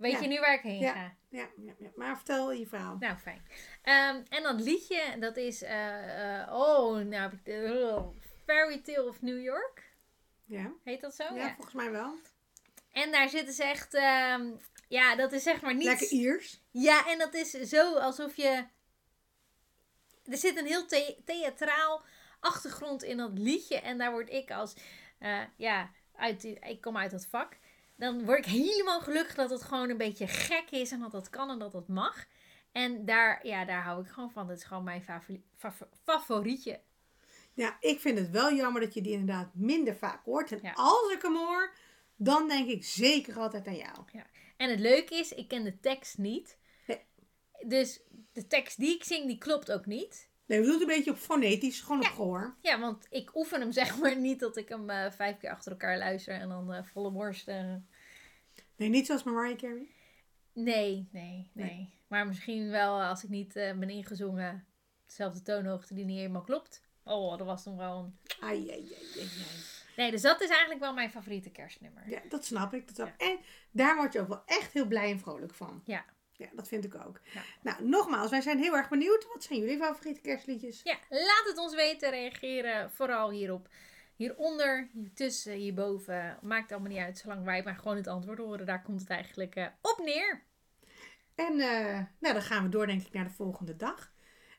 Weet 0.05 0.13
Ja. 0.13 0.21
je 0.21 0.29
nu 0.29 0.41
waar 0.41 0.55
ik 0.55 0.61
heen 0.61 0.79
Ja. 0.79 0.93
ga? 0.93 1.15
Ja, 1.29 1.49
ja, 1.57 1.73
ja. 1.79 1.89
maar 1.97 2.17
vertel 2.17 2.53
je 2.53 2.67
verhaal. 2.67 2.97
Nou, 3.01 3.17
fijn. 3.17 3.43
Ehm, 3.83 4.23
en 4.29 4.43
dat 4.43 4.61
liedje, 4.61 5.03
dat 5.21 5.37
is... 5.37 5.63
eh, 5.63 6.41
eh, 6.43 6.53
oh, 6.53 6.93
nou 6.95 7.15
heb 7.15 7.33
ik 7.33 7.45
de... 7.45 7.91
oh, 7.97 8.17
Fairy 8.47 8.79
Tale 8.83 9.09
of 9.09 9.23
New 9.23 9.43
York. 9.43 9.93
Ja, 10.45 10.73
Heet 10.85 11.01
dat 11.01 11.15
zo? 11.15 11.35
ja, 11.35 11.55
volgens 11.55 11.75
mij 11.75 11.91
wel. 11.91 12.15
En 12.93 13.11
daar 13.13 13.29
zitten 13.29 13.55
ze 13.55 13.65
echt... 13.65 13.95
ehm, 13.95 14.51
ja, 14.89 15.17
dat 15.17 15.33
is 15.33 15.43
zeg 15.43 15.61
maar 15.61 15.75
niet... 15.75 15.85
Lekker 15.87 16.11
Iers. 16.11 16.61
Ja, 16.71 17.07
en 17.11 17.19
dat 17.19 17.35
is 17.35 17.51
zo 17.51 17.95
alsof 17.97 18.37
je. 18.37 18.65
Er 20.25 20.37
zit 20.37 20.57
een 20.57 20.67
heel 20.67 20.87
the- 20.87 21.17
theatraal 21.25 22.03
achtergrond 22.41 23.03
in 23.03 23.17
dat 23.17 23.39
liedje. 23.39 23.81
En 23.81 23.99
daar 23.99 24.11
word 24.11 24.31
ik 24.31 24.51
als. 24.51 24.75
eh, 25.19 25.41
ja, 25.57 25.91
uit 26.17 26.45
ik 26.45 26.81
kom 26.81 26.97
uit 26.97 27.11
dat 27.11 27.27
vak. 27.27 27.57
Dan 27.97 28.25
word 28.25 28.39
ik 28.39 28.45
helemaal 28.53 29.01
gelukkig 29.01 29.35
dat 29.35 29.51
het 29.51 29.63
gewoon 29.63 29.91
een 29.91 29.97
beetje 29.97 30.27
gek 30.27 30.71
is. 30.71 30.91
En 30.93 31.01
dat 31.01 31.11
dat 31.13 31.31
kan 31.31 31.51
en 31.51 31.59
dat 31.59 31.73
dat 31.73 31.89
mag. 31.89 32.25
En 32.73 33.05
daar, 33.05 33.47
ja, 33.47 33.65
daar 33.65 33.83
hou 33.83 34.03
ik 34.05 34.09
gewoon 34.11 34.31
van. 34.31 34.47
Dat 34.49 34.57
is 34.59 34.65
gewoon 34.65 34.85
mijn 34.85 35.03
favori- 35.03 35.45
fa- 35.57 35.89
favorietje. 36.05 36.81
Ja, 37.55 37.77
ik 37.81 38.01
vind 38.01 38.19
het 38.19 38.31
wel 38.31 38.53
jammer 38.55 38.81
dat 38.81 38.95
je 38.95 39.03
die 39.03 39.13
inderdaad 39.13 39.55
minder 39.55 39.97
vaak 39.97 40.25
hoort. 40.25 40.53
En 40.53 40.59
Ja. 40.63 40.73
als 40.75 41.13
ik 41.13 41.23
hem 41.23 41.37
hoor, 41.37 41.75
dan 42.17 42.49
denk 42.49 42.69
ik 42.69 42.85
zeker 42.85 43.39
altijd 43.39 43.67
aan 43.67 43.77
jou. 43.77 43.97
En 44.57 44.71
het 44.71 44.81
leuke 44.81 45.15
is, 45.15 45.33
ik 45.33 45.49
ken 45.49 45.65
de 45.65 45.81
tekst 45.81 46.19
niet. 46.19 46.59
Nee. 46.87 47.01
Dus 47.66 48.01
de 48.33 48.47
tekst 48.47 48.79
die 48.79 48.95
ik 48.95 49.05
zing, 49.05 49.27
die 49.27 49.38
klopt 49.38 49.73
ook 49.73 49.87
niet. 49.87 50.29
Nee, 50.47 50.59
we 50.59 50.64
doen 50.64 50.73
het 50.75 50.83
een 50.83 50.88
beetje 50.97 51.11
op 51.11 51.16
fonetisch, 51.16 51.81
gewoon 51.81 51.99
op 51.99 52.05
Ja. 52.07 52.11
gehoor. 52.11 52.57
Ja, 52.61 52.81
want 52.81 53.07
ik 53.11 53.35
oefen 53.37 53.61
hem 53.61 53.73
zeg 53.83 53.99
maar 53.99 54.16
niet 54.16 54.40
dat 54.40 54.57
ik 54.57 54.68
hem 54.68 54.90
eh, 54.90 55.11
vijf 55.11 55.38
keer 55.38 55.51
achter 55.51 55.73
elkaar 55.73 55.99
luister 55.99 56.35
en 56.35 56.49
dan 56.49 56.73
eh, 56.73 56.85
volle 56.85 57.11
borst. 57.11 57.49
Nee, 58.77 58.89
niet 58.89 59.07
zoals 59.07 59.23
Mariah 59.23 59.57
Carey. 59.59 59.87
Nee, 60.53 61.09
nee, 61.13 61.51
nee, 61.53 61.99
Maar 62.09 62.27
misschien 62.27 62.71
wel 62.71 63.03
als 63.03 63.25
ik 63.25 63.31
niet 63.31 63.57
eh, 63.57 63.79
ben 63.79 63.91
ingezongen, 63.91 64.67
dezelfde 65.07 65.43
toonhoogte 65.43 65.95
die 65.95 66.05
niet 66.05 66.19
helemaal 66.19 66.43
klopt. 66.43 66.83
Oh, 67.05 67.39
dat 67.39 67.47
was 67.47 67.63
toen 67.63 67.77
wel 67.77 67.99
een... 67.99 68.19
Ai, 68.41 68.71
ai, 68.71 68.95
ai, 68.95 69.07
ai, 69.15 69.21
ai. 69.21 69.63
Nee, 69.97 70.11
dus 70.11 70.23
dat 70.23 70.41
is 70.41 70.49
eigenlijk 70.49 70.81
wel 70.81 70.95
mijn 70.95 71.11
favoriete 71.11 71.51
kerstnummer. 71.51 72.09
Ja, 72.09 72.21
dat 72.29 72.45
snap 72.45 72.75
ik. 72.75 72.87
Dat 72.87 72.95
snap. 72.95 73.21
En 73.21 73.39
daar 73.71 73.97
word 73.97 74.13
je 74.13 74.21
ook 74.21 74.29
wel 74.29 74.43
echt 74.47 74.73
heel 74.73 74.87
blij 74.87 75.11
en 75.11 75.19
vrolijk 75.19 75.55
van. 75.55 75.83
Ja. 75.85 76.05
Ja, 76.33 76.49
dat 76.53 76.69
vind 76.69 76.85
ik 76.85 76.95
ook. 76.95 77.21
Ja. 77.35 77.43
Nou, 77.63 77.89
nogmaals, 77.89 78.31
wij 78.31 78.41
zijn 78.41 78.59
heel 78.59 78.77
erg 78.77 78.89
benieuwd. 78.89 79.27
Wat 79.33 79.45
zijn 79.45 79.59
jullie 79.59 79.77
favoriete 79.77 80.21
kerstliedjes? 80.21 80.81
Ja, 80.83 80.99
laat 81.09 81.45
het 81.47 81.59
ons 81.59 81.75
weten. 81.75 82.11
Reageren 82.11 82.91
vooral 82.91 83.31
hierop. 83.31 83.69
Hieronder, 84.16 84.88
hiertussen, 84.92 85.53
hierboven. 85.53 86.38
Maakt 86.42 86.72
allemaal 86.72 86.90
niet 86.90 87.00
uit, 87.00 87.18
zolang 87.18 87.44
wij 87.44 87.62
maar 87.62 87.77
gewoon 87.77 87.96
het 87.96 88.07
antwoord 88.07 88.38
horen. 88.38 88.66
Daar 88.66 88.83
komt 88.83 89.00
het 89.00 89.11
eigenlijk 89.11 89.55
eh, 89.55 89.66
op 89.81 90.00
neer. 90.05 90.44
En 91.35 91.61
eh, 91.61 92.03
nou, 92.18 92.35
dan 92.35 92.42
gaan 92.42 92.62
we 92.62 92.68
door 92.68 92.87
denk 92.87 93.03
ik 93.07 93.12
naar 93.12 93.24
de 93.24 93.31
volgende 93.31 93.77
dag. 93.77 94.12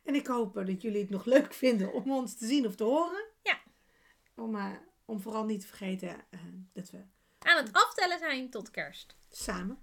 En 0.04 0.16
ik 0.16 0.28
hoop 0.28 0.58
eh, 0.58 0.66
dat 0.66 0.82
jullie 0.82 1.02
het 1.02 1.10
nog 1.10 1.26
leuk 1.26 1.54
vinden 1.64 1.94
om 1.94 2.12
ons 2.12 2.38
te 2.38 2.46
zien 2.46 2.66
of 2.66 2.76
te 2.76 2.84
horen. 2.84 3.26
Ja. 3.44 3.60
Om, 4.36 4.80
om 5.06 5.22
vooral 5.22 5.46
niet 5.46 5.62
te 5.62 5.68
vergeten 5.68 6.26
dat 6.74 6.90
we 6.90 7.04
Aan 7.40 7.64
het 7.64 7.74
aftellen 7.74 8.20
zijn 8.20 8.50
tot 8.50 8.72
kerst. 8.72 9.16
samen... 9.30 9.80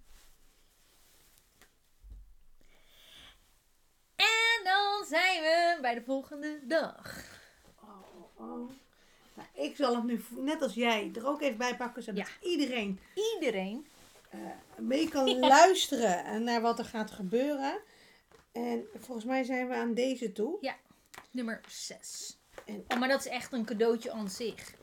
En 4.17 4.65
dan 4.65 5.05
zijn 5.05 5.41
we 5.43 5.79
bij 5.81 5.95
de 5.95 6.03
volgende 6.03 6.67
dag. 6.67 7.25
Oh, 7.81 8.15
oh, 8.15 8.51
oh. 8.51 8.71
Nou, 9.35 9.49
ik 9.55 9.77
zal 9.77 9.95
het 9.95 10.05
nu, 10.05 10.25
net 10.37 10.63
als 10.63 10.75
jij, 10.75 11.11
er 11.15 11.27
ook 11.27 11.41
even 11.41 11.57
bij 11.59 11.77
pakken. 11.77 12.03
Zodat 12.03 12.29
iedereen 12.41 13.01
Iedereen. 13.35 13.87
eh, 14.31 14.39
mee 14.79 15.09
kan 15.09 15.39
luisteren 15.59 16.45
naar 16.45 16.61
wat 16.61 16.79
er 16.79 16.85
gaat 16.85 17.11
gebeuren. 17.11 17.81
En 18.53 18.85
volgens 18.99 19.27
mij 19.27 19.45
zijn 19.45 19.69
we 19.69 19.75
aan 19.75 19.95
deze 19.95 20.33
toe. 20.33 20.59
Nummer 21.31 21.61
6. 21.69 22.39
En- 22.65 22.85
Oh, 22.89 22.99
maar 22.99 23.09
dat 23.09 23.21
is 23.21 23.27
echt 23.31 23.53
een 23.53 23.65
cadeautje 23.65 24.13
aan 24.13 24.31
zich. 24.31 24.75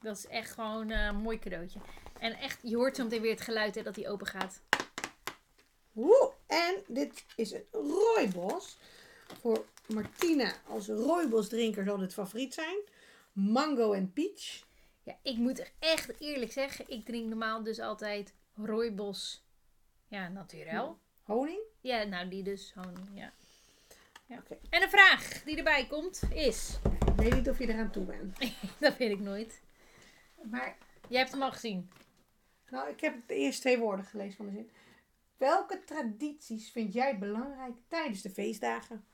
Dat 0.00 0.16
is 0.18 0.26
echt 0.26 0.50
gewoon 0.50 0.90
eh, 0.90 1.04
een 1.04 1.16
mooi 1.16 1.38
cadeautje. 1.38 1.78
En 2.18 2.32
echt, 2.38 2.58
je 2.62 2.76
hoort 2.76 2.96
zo 2.96 3.02
meteen 3.04 3.20
weer 3.20 3.30
het 3.30 3.40
geluid 3.40 3.74
hè, 3.74 3.82
dat 3.82 3.96
hij 3.96 4.08
open 4.08 4.26
gaat. 4.26 4.60
Woe! 5.92 6.32
En 6.46 6.74
dit 6.86 7.24
is 7.36 7.52
een 7.52 7.64
rooibos. 7.72 8.78
Voor 9.40 9.64
Martina 9.86 10.52
als 10.68 10.88
rooibos 10.88 11.48
drinker 11.48 11.84
zal 11.84 11.96
dit 11.98 12.12
favoriet 12.12 12.54
zijn. 12.54 12.76
Mango 13.38 13.92
en 13.92 14.12
peach. 14.12 14.66
Ja, 15.02 15.18
ik 15.22 15.36
moet 15.36 15.58
er 15.58 15.70
echt 15.78 16.20
eerlijk 16.20 16.52
zeggen, 16.52 16.84
ik 16.88 17.04
drink 17.04 17.28
normaal 17.28 17.62
dus 17.62 17.80
altijd 17.80 18.34
rooibos. 18.54 19.44
Ja, 20.06 20.28
naturel. 20.28 20.98
Honing. 21.22 21.60
Ja, 21.80 22.02
nou 22.02 22.28
die 22.28 22.42
dus 22.42 22.70
gewoon, 22.70 23.08
ja. 23.12 23.32
ja. 24.26 24.38
Oké. 24.38 24.58
En 24.70 24.80
de 24.80 24.88
vraag 24.88 25.42
die 25.42 25.56
erbij 25.56 25.86
komt 25.86 26.22
is, 26.34 26.78
Ik 27.06 27.12
weet 27.16 27.34
niet 27.34 27.48
of 27.48 27.58
je 27.58 27.68
eraan 27.68 27.90
toe 27.90 28.04
bent. 28.04 28.38
dat 28.80 28.96
weet 28.96 29.10
ik 29.10 29.20
nooit. 29.20 29.62
Maar 30.42 30.76
Jij 31.08 31.18
hebt 31.18 31.32
hem 31.32 31.42
al 31.42 31.52
gezien. 31.52 31.90
nou, 32.70 32.88
ik 32.90 33.00
heb 33.00 33.28
de 33.28 33.34
eerste 33.34 33.60
twee 33.60 33.78
woorden 33.78 34.04
gelezen 34.04 34.36
van 34.36 34.46
de 34.46 34.52
zin. 34.52 34.70
Welke 35.36 35.84
tradities 35.84 36.70
vind 36.70 36.92
jij 36.92 37.18
belangrijk 37.18 37.76
tijdens 37.88 38.22
de 38.22 38.30
feestdagen? 38.30 39.04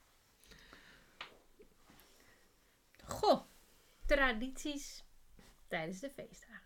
Goh, 3.05 3.41
tradities 4.07 5.05
tijdens 5.69 6.01
de 6.01 6.11
feestdagen. 6.11 6.63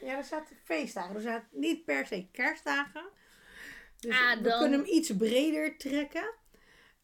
Ja, 0.00 0.16
er 0.16 0.24
staat 0.24 0.52
feestdagen. 0.64 1.14
Er 1.14 1.20
staat 1.20 1.44
niet 1.50 1.84
per 1.84 2.06
se 2.06 2.28
kerstdagen. 2.32 3.08
Dus 4.00 4.14
Ah, 4.14 4.36
we 4.36 4.42
dan- 4.42 4.58
kunnen 4.60 4.78
hem 4.80 4.88
iets 4.88 5.16
breder 5.16 5.76
trekken. 5.76 6.34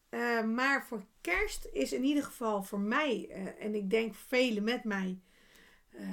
Eh, 0.09 0.43
maar 0.43 0.85
voor 0.85 1.05
kerst 1.21 1.65
is 1.71 1.93
in 1.93 2.03
ieder 2.03 2.23
geval 2.23 2.63
voor 2.63 2.79
mij, 2.79 3.27
eh, 3.29 3.65
en 3.65 3.75
ik 3.75 3.89
denk 3.89 4.15
velen 4.15 4.63
met 4.63 4.83
mij, 4.83 5.21
eh, 5.89 6.09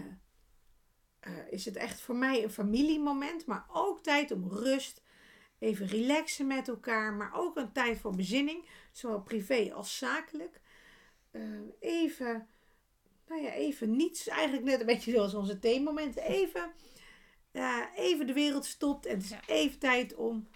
is 1.51 1.65
het 1.65 1.77
echt 1.77 2.01
voor 2.01 2.17
mij 2.17 2.43
een 2.43 2.51
familiemoment. 2.51 3.47
Maar 3.47 3.65
ook 3.73 4.03
tijd 4.03 4.31
om 4.31 4.49
rust, 4.49 5.03
even 5.59 5.87
relaxen 5.87 6.47
met 6.47 6.69
elkaar. 6.69 7.13
Maar 7.13 7.31
ook 7.35 7.57
een 7.57 7.73
tijd 7.73 7.99
voor 7.99 8.17
bezinning, 8.17 8.69
zowel 8.93 9.21
privé 9.23 9.73
als 9.75 9.99
zakelijk. 9.99 10.61
Even 11.81 12.49
nou 13.31 13.43
ja, 13.43 13.53
even 13.53 13.97
niets. 13.97 14.29
Eigenlijk 14.29 14.65
net 14.65 14.81
een 14.81 14.87
beetje 14.87 15.13
zoals 15.13 15.35
onze 15.35 15.59
theemomenten. 15.59 16.23
Even, 16.23 16.73
ja, 17.53 17.95
even 17.95 18.27
de 18.27 18.33
wereld 18.33 18.65
stopt. 18.65 19.07
En 19.07 19.15
het 19.15 19.25
is 19.25 19.31
Ja. 19.31 19.41
even 19.47 19.79
tijd 19.79 20.15
om 20.15 20.49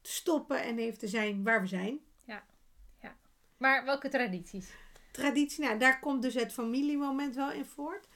te 0.00 0.10
stoppen 0.10 0.62
en 0.62 0.78
even 0.78 0.98
te 0.98 1.08
zijn 1.08 1.44
waar 1.44 1.60
we 1.60 1.66
zijn. 1.66 2.00
Maar 3.58 3.84
welke 3.84 4.08
tradities? 4.08 4.70
Traditie, 5.12 5.64
nou, 5.64 5.78
daar 5.78 6.00
komt 6.00 6.22
dus 6.22 6.34
het 6.34 6.52
familiemoment 6.52 7.34
wel 7.34 7.52
in 7.52 7.64
voort. 7.64 8.08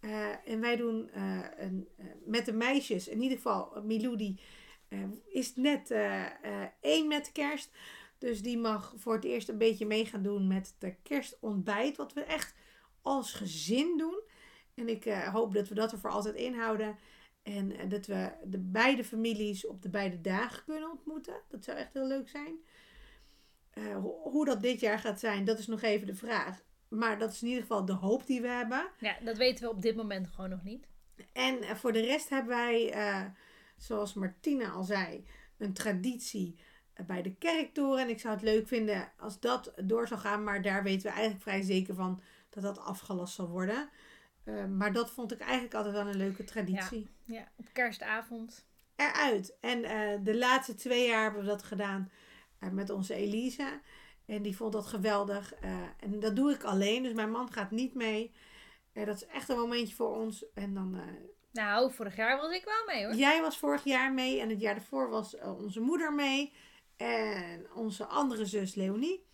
Eh, 0.00 0.48
en 0.48 0.60
wij 0.60 0.76
doen 0.76 1.10
eh, 1.10 1.38
een, 1.56 1.88
eh, 1.96 2.06
met 2.24 2.44
de 2.44 2.52
meisjes, 2.52 3.08
in 3.08 3.22
ieder 3.22 3.36
geval 3.36 3.82
Milou 3.84 4.16
die 4.16 4.40
is 5.28 5.56
net 5.56 5.90
één 6.80 7.08
met 7.08 7.32
kerst. 7.32 7.70
Dus 8.18 8.42
die 8.42 8.58
mag 8.58 8.94
voor 8.96 9.14
het 9.14 9.24
eerst 9.24 9.48
een 9.48 9.58
beetje 9.58 9.86
mee 9.86 10.06
gaan 10.06 10.22
doen 10.22 10.46
met 10.46 10.74
de 10.78 10.94
kerstontbijt. 11.02 11.96
Wat 11.96 12.12
we 12.12 12.22
echt 12.22 12.54
als 13.02 13.32
gezin 13.32 13.98
doen. 13.98 14.20
En 14.74 14.88
ik 14.88 15.04
eh, 15.06 15.28
hoop 15.34 15.54
dat 15.54 15.68
we 15.68 15.74
dat 15.74 15.92
er 15.92 15.98
voor 15.98 16.10
altijd 16.10 16.34
inhouden. 16.34 16.98
En 17.42 17.76
eh, 17.76 17.88
dat 17.90 18.06
we 18.06 18.30
de 18.44 18.58
beide 18.58 19.04
families 19.04 19.66
op 19.66 19.82
de 19.82 19.88
beide 19.88 20.20
dagen 20.20 20.64
kunnen 20.64 20.90
ontmoeten. 20.90 21.34
Dat 21.48 21.64
zou 21.64 21.76
echt 21.78 21.92
heel 21.92 22.06
leuk 22.06 22.28
zijn. 22.28 22.54
Eh, 23.70 23.92
ho- 23.94 24.20
hoe 24.30 24.44
dat 24.44 24.62
dit 24.62 24.80
jaar 24.80 24.98
gaat 24.98 25.20
zijn, 25.20 25.44
dat 25.44 25.58
is 25.58 25.66
nog 25.66 25.82
even 25.82 26.06
de 26.06 26.14
vraag. 26.14 26.62
Maar 26.88 27.18
dat 27.18 27.32
is 27.32 27.42
in 27.42 27.48
ieder 27.48 27.62
geval 27.62 27.84
de 27.84 27.92
hoop 27.92 28.26
die 28.26 28.40
we 28.40 28.48
hebben. 28.48 28.90
Ja, 28.98 29.16
dat 29.24 29.36
weten 29.36 29.64
we 29.64 29.70
op 29.70 29.82
dit 29.82 29.96
moment 29.96 30.28
gewoon 30.28 30.50
nog 30.50 30.62
niet. 30.62 30.86
En 31.32 31.76
voor 31.76 31.92
de 31.92 32.00
rest 32.00 32.28
hebben 32.28 32.56
wij, 32.56 32.94
zoals 33.76 34.14
Martina 34.14 34.70
al 34.70 34.84
zei, 34.84 35.26
een 35.58 35.72
traditie 35.72 36.58
bij 37.06 37.22
de 37.22 37.34
kerktoren. 37.34 38.02
En 38.02 38.08
ik 38.08 38.20
zou 38.20 38.34
het 38.34 38.42
leuk 38.42 38.68
vinden 38.68 39.12
als 39.18 39.40
dat 39.40 39.72
door 39.84 40.08
zou 40.08 40.20
gaan. 40.20 40.44
Maar 40.44 40.62
daar 40.62 40.82
weten 40.82 41.02
we 41.02 41.08
eigenlijk 41.12 41.42
vrij 41.42 41.62
zeker 41.62 41.94
van 41.94 42.20
dat 42.50 42.62
dat 42.62 42.78
afgelast 42.78 43.34
zal 43.34 43.48
worden. 43.48 43.90
Eh, 44.44 44.64
maar 44.64 44.92
dat 44.92 45.10
vond 45.10 45.32
ik 45.32 45.40
eigenlijk 45.40 45.74
altijd 45.74 45.94
wel 45.94 46.06
een 46.06 46.16
leuke 46.16 46.44
traditie. 46.44 47.08
Ja, 47.24 47.48
op 47.56 47.66
kerstavond. 47.72 48.66
Eruit. 48.96 49.56
En 49.60 49.84
eh, 49.84 50.18
de 50.24 50.36
laatste 50.36 50.74
twee 50.74 51.06
jaar 51.06 51.22
hebben 51.22 51.40
we 51.40 51.46
dat 51.46 51.62
gedaan 51.62 52.10
eh, 52.58 52.70
met 52.70 52.90
onze 52.90 53.14
Elise. 53.14 53.80
En 54.26 54.42
die 54.42 54.56
vond 54.56 54.72
dat 54.72 54.86
geweldig. 54.86 55.54
En 55.98 56.20
dat 56.20 56.36
doe 56.36 56.52
ik 56.52 56.64
alleen. 56.64 57.02
Dus 57.02 57.12
mijn 57.12 57.30
man 57.30 57.52
gaat 57.52 57.70
niet 57.70 57.94
mee. 57.94 58.34
Dat 58.92 59.16
is 59.16 59.26
echt 59.26 59.48
een 59.48 59.56
momentje 59.56 59.94
voor 59.94 60.16
ons. 60.16 60.44
En 60.54 60.74
dan 60.74 61.00
Nou, 61.52 61.92
vorig 61.92 62.16
jaar 62.16 62.36
was 62.36 62.54
ik 62.54 62.64
wel 62.64 62.94
mee 62.94 63.04
hoor. 63.04 63.14
Jij 63.14 63.40
was 63.40 63.58
vorig 63.58 63.84
jaar 63.84 64.12
mee 64.12 64.40
en 64.40 64.48
het 64.48 64.60
jaar 64.60 64.74
daarvoor 64.74 65.10
was 65.10 65.38
onze 65.38 65.80
moeder 65.80 66.14
mee. 66.14 66.52
En 66.96 67.66
onze 67.74 68.06
andere 68.06 68.44
zus 68.44 68.74
Leonie. 68.74 69.26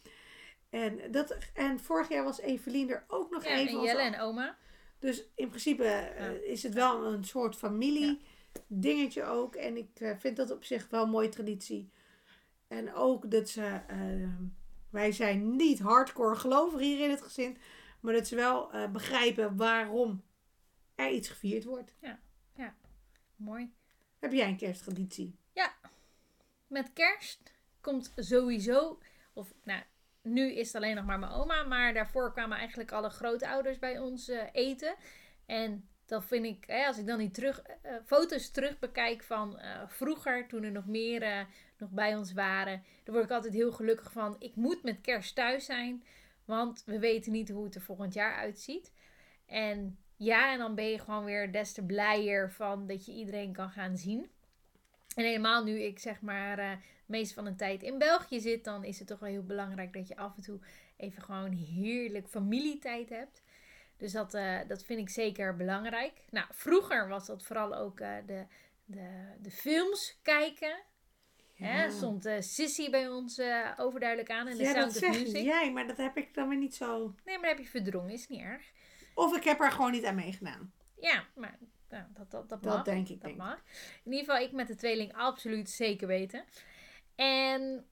En, 0.76 1.10
dat, 1.12 1.36
en 1.54 1.80
vorig 1.80 2.08
jaar 2.08 2.24
was 2.24 2.40
Evelien 2.40 2.90
er 2.90 3.04
ook 3.08 3.30
nog 3.30 3.44
Ja, 3.44 3.50
even. 3.50 3.78
en 3.78 3.84
Jelle 3.84 4.00
en 4.02 4.20
oma. 4.20 4.56
Dus 4.98 5.24
in 5.34 5.48
principe 5.48 5.84
eh, 5.84 6.32
Ja. 6.32 6.40
is 6.42 6.62
het 6.62 6.74
wel 6.74 7.04
een 7.06 7.24
soort 7.24 7.56
familie 7.56 8.20
dingetje 8.66 9.24
ook. 9.24 9.54
En 9.54 9.76
ik 9.76 10.00
eh, 10.00 10.16
vind 10.18 10.36
dat 10.36 10.50
op 10.50 10.64
zich 10.64 10.88
wel 10.88 11.02
een 11.02 11.10
mooie 11.10 11.28
traditie. 11.28 11.90
En 12.68 12.94
ook 12.94 13.30
dat 13.30 13.48
ze... 13.48 13.80
eh, 13.86 14.28
wij 14.90 15.12
zijn 15.12 15.56
niet 15.56 15.78
hardcore 15.80 16.36
gelovig 16.36 16.80
hier 16.80 17.04
in 17.04 17.10
het 17.10 17.22
gezin. 17.22 17.56
Maar 18.00 18.12
dat 18.14 18.26
ze 18.26 18.34
wel 18.36 18.72
eh, 18.72 18.90
begrijpen 18.90 19.56
waarom 19.56 20.22
er 20.94 21.10
iets 21.10 21.28
gevierd 21.28 21.64
wordt. 21.64 21.94
Mooi. 23.36 23.72
Heb 24.18 24.32
jij 24.32 24.48
een 24.48 24.56
kersttraditie? 24.56 25.38
Met 26.66 26.92
kerst 26.92 27.52
komt 27.80 28.12
sowieso, 28.16 28.98
of 29.32 29.52
nou, 29.64 29.82
nu 30.26 30.52
is 30.52 30.66
het 30.66 30.76
alleen 30.76 30.94
nog 30.94 31.04
maar 31.04 31.18
mijn 31.18 31.32
oma, 31.32 31.62
maar 31.62 31.94
daarvoor 31.94 32.32
kwamen 32.32 32.58
eigenlijk 32.58 32.92
alle 32.92 33.10
grootouders 33.10 33.78
bij 33.78 33.98
ons 33.98 34.28
eh, 34.28 34.42
eten. 34.52 34.94
En 35.46 35.88
dat 36.06 36.24
vind 36.24 36.44
ik, 36.44 36.64
hè, 36.66 36.86
als 36.86 36.98
ik 36.98 37.06
dan 37.06 37.18
die 37.18 37.30
terug, 37.30 37.62
eh, 37.62 37.94
foto's 38.04 38.50
terug 38.50 38.78
bekijk 38.78 39.22
van 39.22 39.58
eh, 39.58 39.82
vroeger, 39.86 40.48
toen 40.48 40.62
er 40.62 40.72
nog 40.72 40.86
meer 40.86 41.22
eh, 41.22 41.40
nog 41.78 41.90
bij 41.90 42.16
ons 42.16 42.32
waren, 42.32 42.82
dan 43.04 43.14
word 43.14 43.26
ik 43.26 43.32
altijd 43.34 43.54
heel 43.54 43.72
gelukkig 43.72 44.12
van, 44.12 44.36
ik 44.38 44.56
moet 44.56 44.82
met 44.82 45.00
kerst 45.00 45.34
thuis 45.34 45.64
zijn, 45.64 46.04
want 46.44 46.82
we 46.84 46.98
weten 46.98 47.32
niet 47.32 47.48
hoe 47.48 47.64
het 47.64 47.74
er 47.74 47.80
volgend 47.80 48.14
jaar 48.14 48.34
uitziet. 48.34 48.92
En 49.46 49.98
ja, 50.16 50.52
en 50.52 50.58
dan 50.58 50.74
ben 50.74 50.88
je 50.90 50.98
gewoon 50.98 51.24
weer 51.24 51.52
des 51.52 51.72
te 51.72 51.84
blijer 51.84 52.52
van 52.52 52.86
dat 52.86 53.06
je 53.06 53.12
iedereen 53.12 53.52
kan 53.52 53.70
gaan 53.70 53.96
zien. 53.96 54.30
En 55.14 55.24
helemaal 55.24 55.64
nu 55.64 55.80
ik 55.80 55.98
zeg 55.98 56.20
maar 56.20 56.84
meeste 57.06 57.34
van 57.34 57.44
de 57.44 57.54
tijd 57.54 57.82
in 57.82 57.98
België 57.98 58.40
zit, 58.40 58.64
dan 58.64 58.84
is 58.84 58.98
het 58.98 59.08
toch 59.08 59.18
wel 59.18 59.28
heel 59.30 59.44
belangrijk 59.44 59.92
dat 59.92 60.08
je 60.08 60.16
af 60.16 60.36
en 60.36 60.42
toe 60.42 60.60
even 60.96 61.22
gewoon 61.22 61.52
heerlijk 61.52 62.28
familietijd 62.28 63.08
hebt. 63.08 63.42
Dus 63.96 64.12
dat, 64.12 64.34
eh, 64.34 64.58
dat 64.68 64.84
vind 64.84 65.00
ik 65.00 65.08
zeker 65.08 65.56
belangrijk. 65.56 66.12
Nou, 66.30 66.46
vroeger 66.50 67.08
was 67.08 67.26
dat 67.26 67.44
vooral 67.44 67.74
ook 67.74 68.00
eh, 68.00 68.14
de, 68.26 68.46
de, 68.84 69.08
de 69.40 69.50
films 69.50 70.18
kijken. 70.22 70.82
Hè, 71.54 71.90
stond 71.90 72.24
eh, 72.26 72.40
Sissy 72.40 72.90
bij 72.90 73.08
ons 73.08 73.40
overduidelijk 73.76 74.30
aan 74.30 74.48
in 74.48 74.56
de 74.56 74.62
ja, 74.62 74.72
Sound 74.72 74.92
dat 74.94 75.02
of 75.02 75.14
zeg 75.14 75.22
Music. 75.24 75.44
jij, 75.44 75.72
maar 75.72 75.86
dat 75.86 75.96
heb 75.96 76.16
ik 76.16 76.34
dan 76.34 76.48
weer 76.48 76.58
niet 76.58 76.74
zo... 76.74 77.14
Nee, 77.24 77.38
maar 77.38 77.48
dat 77.48 77.56
heb 77.56 77.58
je 77.58 77.70
verdrongen, 77.70 78.10
is 78.12 78.28
niet 78.28 78.40
erg. 78.40 78.72
Of 79.14 79.36
ik 79.36 79.44
heb 79.44 79.60
er 79.60 79.72
gewoon 79.72 79.90
niet 79.92 80.04
aan 80.04 80.14
meegedaan. 80.14 80.72
Ja, 81.00 81.24
maar 81.34 81.58
nou, 81.88 82.04
dat, 82.14 82.30
dat, 82.30 82.48
dat 82.48 82.62
Dat 82.62 82.74
mag. 82.74 82.84
denk 82.84 83.08
ik, 83.08 83.14
Dat 83.14 83.24
denk 83.24 83.36
mag. 83.36 83.62
In 84.04 84.12
ieder 84.12 84.26
geval, 84.26 84.44
ik 84.46 84.52
met 84.52 84.66
de 84.66 84.74
tweeling 84.74 85.12
absoluut 85.14 85.70
zeker 85.70 86.06
weten. 86.06 86.44
En 87.16 87.86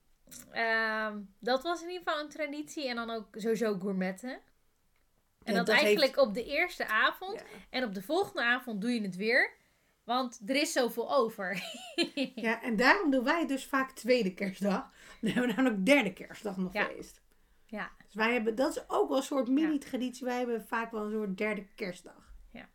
ehm, 0.51 1.19
dat 1.39 1.63
was 1.63 1.81
in 1.81 1.89
ieder 1.89 2.03
geval 2.03 2.23
een 2.23 2.29
traditie. 2.29 2.87
En 2.87 2.95
dan 2.95 3.09
ook 3.09 3.27
sowieso 3.31 3.79
gourmetten. 3.79 4.29
En 5.43 5.53
Ja, 5.53 5.57
dat, 5.57 5.65
dat 5.65 5.75
eigenlijk 5.75 6.17
op 6.17 6.33
de 6.33 6.45
eerste 6.45 6.87
avond. 6.87 7.39
Ja. 7.39 7.45
En 7.69 7.83
op 7.83 7.93
de 7.93 8.01
volgende 8.01 8.43
avond 8.43 8.81
doe 8.81 8.91
je 8.91 9.01
het 9.01 9.15
weer. 9.15 9.53
Want 10.03 10.41
er 10.45 10.55
is 10.55 10.71
zoveel 10.71 11.13
over. 11.15 11.63
Ja, 12.35 12.61
en 12.61 12.75
daarom 12.75 13.11
doen 13.11 13.23
wij 13.23 13.47
dus 13.47 13.65
vaak 13.65 13.91
tweede 13.91 14.33
kerstdag. 14.33 14.91
Dan 15.21 15.31
hebben 15.31 15.49
we 15.49 15.55
namelijk 15.55 15.85
derde 15.85 16.13
kerstdag 16.13 16.57
nog 16.57 16.73
Ja. 16.73 16.85
feest. 16.85 17.21
Ja. 17.65 17.91
Dus 18.05 18.13
wij 18.13 18.33
hebben, 18.33 18.55
dat 18.55 18.75
is 18.77 18.89
ook 18.89 19.07
wel 19.07 19.17
een 19.17 19.23
soort 19.23 19.47
mini-traditie. 19.47 20.25
Wij 20.25 20.37
hebben 20.37 20.65
vaak 20.67 20.91
wel 20.91 21.05
een 21.05 21.11
soort 21.11 21.37
derde 21.37 21.65
kerstdag. 21.75 22.33
Ja. 22.51 22.69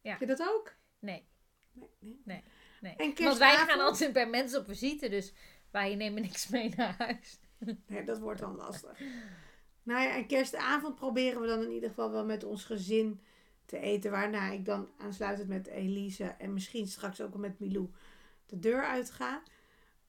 Ja. 0.00 0.10
Heb 0.10 0.20
je 0.20 0.26
dat 0.26 0.42
ook? 0.48 0.74
Nee, 0.98 1.26
Nee. 1.72 1.88
nee. 2.00 2.20
nee. 2.24 2.42
En 2.96 3.14
Want 3.24 3.38
wij 3.38 3.56
gaan 3.56 3.80
altijd 3.80 4.12
bij 4.12 4.26
mensen 4.26 4.60
op 4.60 4.66
visite. 4.66 5.08
Dus 5.08 5.32
wij 5.70 5.94
nemen 5.94 6.22
niks 6.22 6.48
mee 6.48 6.72
naar 6.76 6.94
huis. 6.98 7.38
Nee, 7.86 8.04
dat 8.04 8.18
wordt 8.18 8.40
dan 8.40 8.56
lastig. 8.56 9.00
Nou 9.82 10.02
ja, 10.02 10.16
en 10.16 10.26
kerstavond 10.26 10.94
proberen 10.94 11.40
we 11.40 11.46
dan 11.46 11.62
in 11.62 11.70
ieder 11.70 11.88
geval 11.88 12.10
wel 12.10 12.24
met 12.24 12.44
ons 12.44 12.64
gezin 12.64 13.20
te 13.66 13.78
eten. 13.78 14.10
Waarna 14.10 14.50
ik 14.50 14.64
dan 14.64 14.88
aansluitend 14.98 15.48
met 15.48 15.66
Elise 15.66 16.24
en 16.24 16.52
misschien 16.52 16.86
straks 16.86 17.20
ook 17.20 17.36
met 17.36 17.58
Milou 17.58 17.90
de 18.46 18.58
deur 18.58 18.84
uitga. 18.84 19.42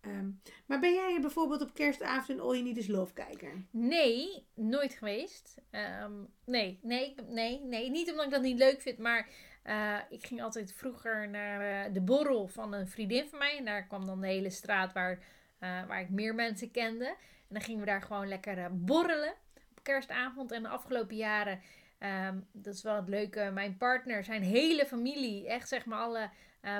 Ehm, 0.01 0.29
maar 0.65 0.79
ben 0.79 0.93
jij 0.93 1.17
bijvoorbeeld 1.21 1.61
op 1.61 1.73
kerstavond 1.73 2.29
een 2.29 2.39
All 2.39 2.51
You 2.51 2.63
Need 2.63 2.77
Is 2.77 2.87
Love 2.87 3.13
kijker? 3.13 3.65
Nee, 3.71 4.45
nooit 4.53 4.93
geweest. 4.93 5.55
Ehm, 5.69 6.13
nee, 6.45 6.79
nee, 6.81 7.15
nee, 7.27 7.59
nee. 7.59 7.89
Niet 7.89 8.09
omdat 8.09 8.25
ik 8.25 8.31
dat 8.31 8.41
niet 8.41 8.57
leuk 8.57 8.81
vind, 8.81 8.97
maar 8.97 9.29
eh, 9.65 9.97
ik 10.09 10.25
ging 10.25 10.41
altijd 10.41 10.73
vroeger 10.73 11.29
naar 11.29 11.85
eh, 11.85 11.93
de 11.93 12.01
borrel 12.01 12.47
van 12.47 12.73
een 12.73 12.87
vriendin 12.87 13.29
van 13.29 13.39
mij. 13.39 13.57
En 13.57 13.65
daar 13.65 13.87
kwam 13.87 14.05
dan 14.05 14.21
de 14.21 14.27
hele 14.27 14.49
straat 14.49 14.93
waar, 14.93 15.19
eh, 15.59 15.85
waar 15.87 16.01
ik 16.01 16.09
meer 16.09 16.35
mensen 16.35 16.71
kende. 16.71 17.05
En 17.05 17.15
dan 17.49 17.61
gingen 17.61 17.79
we 17.79 17.85
daar 17.85 18.01
gewoon 18.01 18.27
lekker 18.27 18.77
borrelen 18.85 19.33
op 19.69 19.83
kerstavond. 19.83 20.51
En 20.51 20.63
de 20.63 20.69
afgelopen 20.69 21.15
jaren, 21.15 21.61
ehm, 21.97 22.39
dat 22.51 22.73
is 22.73 22.83
wel 22.83 22.95
het 22.95 23.09
leuke, 23.09 23.51
mijn 23.53 23.77
partner, 23.77 24.23
zijn 24.23 24.43
hele 24.43 24.85
familie, 24.85 25.47
echt 25.47 25.67
zeg 25.67 25.85
maar 25.85 25.99
alle 25.99 26.29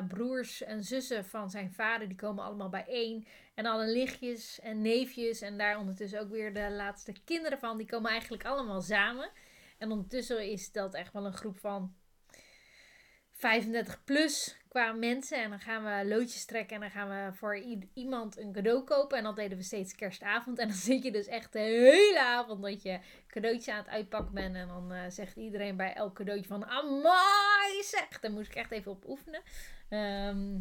broers 0.07 0.63
en 0.63 0.83
zussen 0.83 1.25
van 1.25 1.49
zijn 1.49 1.71
vader, 1.71 2.07
die 2.07 2.17
komen 2.17 2.43
allemaal 2.43 2.69
bijeen. 2.69 3.27
En 3.53 3.65
alle 3.65 3.93
nichtjes 3.93 4.59
en 4.59 4.81
neefjes 4.81 5.41
en 5.41 5.57
daar 5.57 5.77
ondertussen 5.77 6.19
ook 6.19 6.29
weer 6.29 6.53
de 6.53 6.71
laatste 6.71 7.13
kinderen 7.23 7.59
van, 7.59 7.77
die 7.77 7.87
komen 7.87 8.11
eigenlijk 8.11 8.45
allemaal 8.45 8.81
samen. 8.81 9.29
En 9.77 9.91
ondertussen 9.91 10.51
is 10.51 10.71
dat 10.71 10.93
echt 10.93 11.13
wel 11.13 11.25
een 11.25 11.33
groep 11.33 11.59
van 11.59 11.95
35 13.35 14.03
plus 14.03 14.57
qua 14.67 14.91
mensen. 14.91 15.43
En 15.43 15.49
dan 15.49 15.59
gaan 15.59 15.83
we 15.83 16.07
loodjes 16.07 16.45
trekken 16.45 16.75
en 16.75 16.81
dan 16.81 16.91
gaan 16.91 17.09
we 17.09 17.37
voor 17.37 17.57
iemand 17.93 18.37
een 18.37 18.53
cadeau 18.53 18.83
kopen. 18.83 19.17
En 19.17 19.23
dat 19.23 19.35
deden 19.35 19.57
we 19.57 19.63
steeds 19.63 19.95
kerstavond. 19.95 20.59
En 20.59 20.67
dan 20.67 20.77
zit 20.77 21.03
je 21.03 21.11
dus 21.11 21.27
echt 21.27 21.53
de 21.53 21.59
hele 21.59 22.21
avond 22.21 22.61
dat 22.61 22.83
je 22.83 22.99
cadeautje 23.27 23.71
aan 23.71 23.77
het 23.77 23.87
uitpakken 23.87 24.33
bent. 24.33 24.55
En 24.55 24.67
dan 24.67 24.93
eh, 24.93 25.09
zegt 25.09 25.35
iedereen 25.35 25.77
bij 25.77 25.93
elk 25.93 26.15
cadeautje 26.15 26.47
van, 26.47 26.65
amai 26.65 27.83
zeg. 27.83 28.19
Daar 28.19 28.31
moest 28.31 28.49
ik 28.49 28.55
echt 28.55 28.71
even 28.71 28.91
op 28.91 29.07
oefenen. 29.07 29.41
Ehm, 29.89 30.59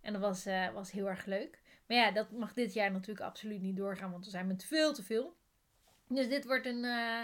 en 0.00 0.12
dat 0.12 0.20
was, 0.20 0.46
eh, 0.46 0.72
was 0.72 0.90
heel 0.90 1.08
erg 1.08 1.24
leuk. 1.24 1.60
Maar 1.86 1.96
ja, 1.96 2.10
dat 2.10 2.30
mag 2.30 2.52
dit 2.52 2.72
jaar 2.72 2.92
natuurlijk 2.92 3.26
absoluut 3.26 3.60
niet 3.60 3.76
doorgaan, 3.76 4.10
want 4.10 4.24
we 4.24 4.30
zijn 4.30 4.46
met 4.46 4.64
veel 4.64 4.92
te 4.92 5.02
veel. 5.02 5.36
Dus 6.08 6.28
dit 6.28 6.44
wordt 6.44 6.66
een, 6.66 6.84
eh, 6.84 7.22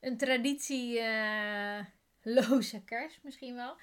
een 0.00 0.16
traditieloze 0.16 2.84
kerst 2.84 3.22
misschien 3.22 3.54
wel. 3.54 3.76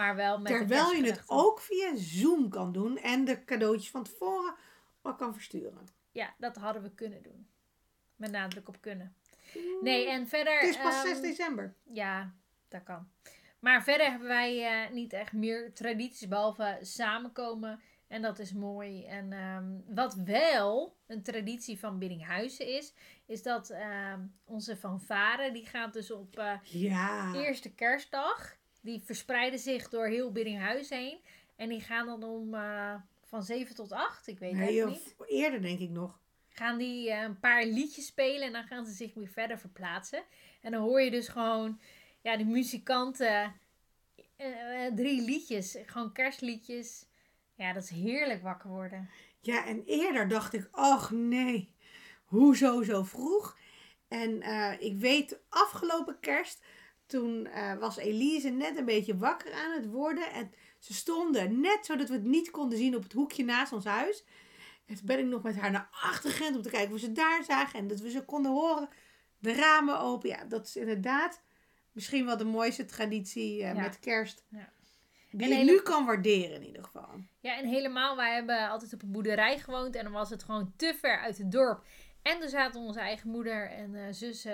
Maar 0.00 0.16
wel 0.16 0.38
met 0.38 0.52
Terwijl 0.52 0.92
je 0.92 1.04
het 1.04 1.22
ook 1.26 1.60
via 1.60 1.96
Zoom 1.96 2.48
kan 2.48 2.72
doen 2.72 2.98
en 2.98 3.24
de 3.24 3.44
cadeautjes 3.44 3.90
van 3.90 4.02
tevoren 4.02 4.54
al 5.02 5.14
kan 5.14 5.34
versturen. 5.34 5.88
Ja, 6.10 6.34
dat 6.38 6.56
hadden 6.56 6.82
we 6.82 6.94
kunnen 6.94 7.22
doen. 7.22 7.48
Met 8.16 8.30
nadruk 8.30 8.68
op 8.68 8.80
kunnen. 8.80 9.14
Nee, 9.80 10.08
en 10.08 10.28
verder... 10.28 10.58
Het 10.58 10.68
is 10.68 10.76
pas 10.76 10.94
ehm, 10.94 11.06
6 11.06 11.20
december. 11.20 11.74
Ja, 11.92 12.34
dat 12.68 12.82
kan. 12.82 13.08
Maar 13.58 13.82
verder 13.82 14.10
hebben 14.10 14.28
wij 14.28 14.84
eh, 14.84 14.92
niet 14.92 15.12
echt 15.12 15.32
meer 15.32 15.72
tradities 15.74 16.28
behalve 16.28 16.78
samenkomen. 16.80 17.80
En 18.08 18.22
dat 18.22 18.38
is 18.38 18.52
mooi. 18.52 19.04
En 19.04 19.32
ehm, 19.32 19.94
wat 19.94 20.14
wel 20.14 20.96
een 21.06 21.22
traditie 21.22 21.78
van 21.78 21.98
Biddinghuizen 21.98 22.66
is, 22.66 22.94
is 23.26 23.42
dat 23.42 23.70
ehm, 23.70 24.20
onze 24.44 24.76
fanfare, 24.76 25.52
die 25.52 25.66
gaat 25.66 25.92
dus 25.92 26.10
op 26.10 26.38
eh, 26.38 26.52
Ja. 26.62 27.34
eerste 27.34 27.74
kerstdag. 27.74 28.58
Die 28.80 29.02
verspreiden 29.04 29.58
zich 29.58 29.88
door 29.88 30.06
heel 30.06 30.32
Biddinghuizen 30.32 30.96
heen. 30.96 31.18
En 31.56 31.68
die 31.68 31.80
gaan 31.80 32.06
dan 32.06 32.24
om 32.24 32.54
eh, 32.54 32.94
van 33.24 33.42
7 33.42 33.74
tot 33.74 33.92
8, 33.92 34.26
ik 34.26 34.38
weet 34.38 34.50
het 34.50 34.60
Nee, 34.60 34.84
niet. 34.84 35.14
eerder 35.26 35.62
denk 35.62 35.78
ik 35.78 35.90
nog. 35.90 36.18
Gaan 36.48 36.78
die 36.78 37.10
eh, 37.10 37.22
een 37.22 37.40
paar 37.40 37.64
liedjes 37.64 38.06
spelen 38.06 38.46
en 38.46 38.52
dan 38.52 38.64
gaan 38.64 38.86
ze 38.86 38.92
zich 38.92 39.14
weer 39.14 39.28
verder 39.28 39.58
verplaatsen. 39.58 40.22
En 40.60 40.70
dan 40.72 40.82
hoor 40.82 41.00
je 41.00 41.10
dus 41.10 41.28
gewoon, 41.28 41.80
ja, 42.20 42.36
de 42.36 42.44
muzikanten, 42.44 43.54
eh, 44.36 44.86
drie 44.94 45.22
liedjes, 45.22 45.76
gewoon 45.86 46.12
kerstliedjes. 46.12 47.06
Ja, 47.54 47.72
dat 47.72 47.82
is 47.82 47.90
heerlijk 47.90 48.42
wakker 48.42 48.70
worden. 48.70 49.10
Ja, 49.40 49.66
en 49.66 49.82
eerder 49.84 50.28
dacht 50.28 50.52
ik, 50.52 50.68
ach 50.70 51.10
nee, 51.10 51.74
hoezo 52.24 52.82
zo 52.82 53.02
vroeg? 53.02 53.58
En 54.08 54.42
ik 54.80 54.98
weet, 54.98 55.38
afgelopen 55.48 56.20
kerst, 56.20 56.64
toen 57.10 57.46
eh, 57.46 57.74
was 57.78 57.96
Elise 57.96 58.48
net 58.48 58.76
een 58.76 58.84
beetje 58.84 59.16
wakker 59.16 59.52
aan 59.52 59.72
het 59.72 59.86
worden. 59.86 60.32
En 60.32 60.52
ze 60.78 60.94
stonden 60.94 61.60
net 61.60 61.78
zodat 61.86 62.08
we 62.08 62.14
het 62.14 62.24
niet 62.24 62.50
konden 62.50 62.78
zien 62.78 62.96
op 62.96 63.02
het 63.02 63.12
hoekje 63.12 63.44
naast 63.44 63.72
ons 63.72 63.84
huis. 63.84 64.24
En 64.86 64.96
toen 64.96 65.06
ben 65.06 65.18
ik 65.18 65.24
nog 65.24 65.42
met 65.42 65.56
haar 65.56 65.70
naar 65.70 65.88
achter 65.90 66.30
gerend 66.30 66.56
om 66.56 66.62
te 66.62 66.70
kijken 66.70 66.94
of 66.94 67.00
we 67.00 67.06
ze 67.06 67.12
daar 67.12 67.44
zagen. 67.44 67.78
En 67.78 67.86
dat 67.88 68.00
we 68.00 68.10
ze 68.10 68.24
konden 68.24 68.52
horen. 68.52 68.88
De 69.38 69.52
ramen 69.54 69.98
open. 70.00 70.28
Ja, 70.28 70.44
dat 70.44 70.66
is 70.66 70.76
inderdaad 70.76 71.42
misschien 71.92 72.24
wel 72.26 72.36
de 72.36 72.44
mooiste 72.44 72.84
traditie 72.84 73.62
eh, 73.62 73.74
Ja. 73.74 73.80
met 73.80 73.98
kerst. 73.98 74.44
Ja. 74.48 74.72
Die 75.30 75.40
En 75.42 75.50
ik 75.50 75.56
hele- 75.56 75.70
nu 75.70 75.80
kan 75.80 76.06
waarderen 76.06 76.56
in 76.56 76.66
ieder 76.66 76.84
geval. 76.84 77.08
Ja, 77.40 77.56
en 77.58 77.66
helemaal, 77.66 78.16
wij 78.16 78.34
hebben 78.34 78.68
altijd 78.68 78.92
op 78.92 79.02
een 79.02 79.10
boerderij 79.12 79.58
gewoond 79.58 79.94
en 79.94 80.04
dan 80.04 80.12
was 80.12 80.30
het 80.30 80.42
gewoon 80.42 80.72
te 80.76 80.94
ver 81.00 81.18
uit 81.18 81.38
het 81.38 81.52
dorp. 81.52 81.84
En 82.22 82.42
er 82.42 82.48
zaten 82.48 82.80
onze 82.80 83.00
eigen 83.00 83.30
moeder 83.30 83.70
en 83.70 83.94
eh, 83.94 84.02
zus 84.10 84.44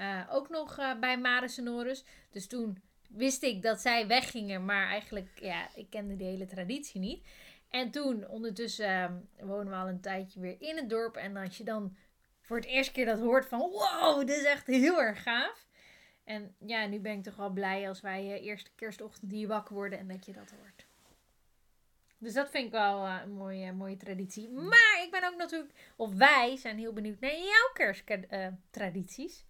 eh, 0.00 0.20
ook 0.30 0.48
nog 0.48 0.78
eh, 0.78 0.98
bij 0.98 1.18
Maris 1.18 1.58
en 1.58 1.64
Norris. 1.64 2.04
Dus 2.30 2.46
toen 2.46 2.82
wist 3.08 3.42
ik 3.42 3.62
dat 3.62 3.80
zij 3.80 4.06
weggingen, 4.06 4.64
maar 4.64 4.86
eigenlijk, 4.86 5.28
ja, 5.34 5.68
ik 5.74 5.90
kende 5.90 6.16
die 6.16 6.26
hele 6.26 6.46
traditie 6.46 7.00
niet. 7.00 7.26
En 7.70 7.90
toen, 7.90 8.28
ondertussen, 8.28 8.86
eh, 9.36 9.46
wonen 9.46 9.72
we 9.72 9.78
al 9.78 9.88
een 9.88 10.00
tijdje 10.00 10.40
weer 10.40 10.56
in 10.58 10.76
het 10.76 10.88
dorp. 10.88 11.16
En 11.16 11.36
als 11.36 11.58
je 11.58 11.64
dan 11.64 11.96
voor 12.40 12.56
het 12.56 12.66
eerste 12.66 12.92
keer 12.92 13.06
dat 13.06 13.18
hoort 13.18 13.46
van, 13.46 13.58
wow, 13.58 14.18
dit 14.18 14.36
is 14.36 14.44
echt 14.44 14.66
heel 14.66 15.00
erg 15.02 15.22
gaaf. 15.22 15.66
En 16.24 16.54
ja, 16.58 16.86
nu 16.86 16.98
ben 16.98 17.16
ik 17.18 17.22
toch 17.22 17.36
wel 17.36 17.50
blij 17.50 17.88
als 17.88 18.00
wij 18.00 18.20
eh, 18.20 18.44
eerste 18.46 18.70
kerstochtend 18.74 19.30
hier 19.30 19.48
wakker 19.48 19.74
worden 19.74 19.98
en 19.98 20.08
dat 20.08 20.26
je 20.26 20.32
dat 20.32 20.50
hoort. 20.50 20.86
Dus 22.18 22.32
dat 22.32 22.50
vind 22.50 22.66
ik 22.66 22.72
wel 22.72 23.06
een 23.06 23.32
mooie, 23.32 23.72
mooie 23.72 23.96
traditie. 23.96 24.48
Maar 24.48 25.00
ik 25.04 25.10
ben 25.10 25.24
ook 25.24 25.36
natuurlijk, 25.36 25.72
of 25.96 26.14
wij 26.14 26.56
zijn 26.56 26.78
heel 26.78 26.92
benieuwd 26.92 27.20
naar 27.20 27.36
jouw 27.36 27.70
kersttradities. 27.72 29.44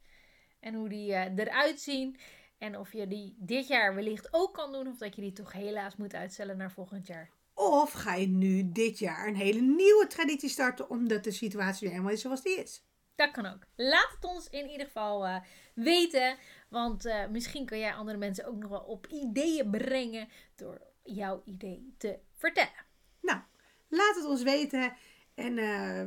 En 0.60 0.74
hoe 0.74 0.88
die 0.88 1.12
eh, 1.14 1.36
eruit 1.36 1.80
zien. 1.80 2.16
En 2.58 2.78
of 2.78 2.92
je 2.92 3.06
die 3.06 3.36
dit 3.38 3.68
jaar 3.68 3.94
wellicht 3.94 4.28
ook 4.30 4.54
kan 4.54 4.72
doen. 4.72 4.88
Of 4.88 4.98
dat 4.98 5.14
je 5.14 5.22
die 5.22 5.32
toch 5.32 5.52
helaas 5.52 5.96
moet 5.96 6.14
uitstellen 6.14 6.56
naar 6.56 6.72
volgend 6.72 7.06
jaar. 7.06 7.30
Of 7.54 7.92
ga 7.92 8.14
je 8.14 8.26
nu 8.28 8.72
dit 8.72 8.98
jaar 8.98 9.28
een 9.28 9.36
hele 9.36 9.60
nieuwe 9.60 10.06
traditie 10.08 10.48
starten 10.48 10.90
omdat 10.90 11.24
de 11.24 11.30
situatie 11.30 11.80
weer 11.80 11.90
helemaal 11.90 12.14
is 12.14 12.20
zoals 12.20 12.42
die 12.42 12.58
is? 12.58 12.84
Dat 13.14 13.30
kan 13.30 13.46
ook. 13.46 13.66
Laat 13.76 14.10
het 14.14 14.24
ons 14.24 14.48
in 14.48 14.68
ieder 14.68 14.86
geval 14.86 15.26
eh, 15.26 15.36
weten. 15.74 16.36
Want 16.68 17.04
eh, 17.04 17.26
misschien 17.28 17.66
kan 17.66 17.78
jij 17.78 17.94
andere 17.94 18.18
mensen 18.18 18.46
ook 18.46 18.56
nog 18.56 18.70
wel 18.70 18.80
op 18.80 19.06
ideeën 19.06 19.70
brengen. 19.70 20.28
Door 20.56 20.80
jouw 21.02 21.42
idee 21.44 21.94
te 21.98 22.18
vertellen. 22.34 22.86
Nou, 23.20 23.40
laat 23.88 24.16
het 24.16 24.24
ons 24.24 24.42
weten. 24.42 24.92
En 25.34 25.54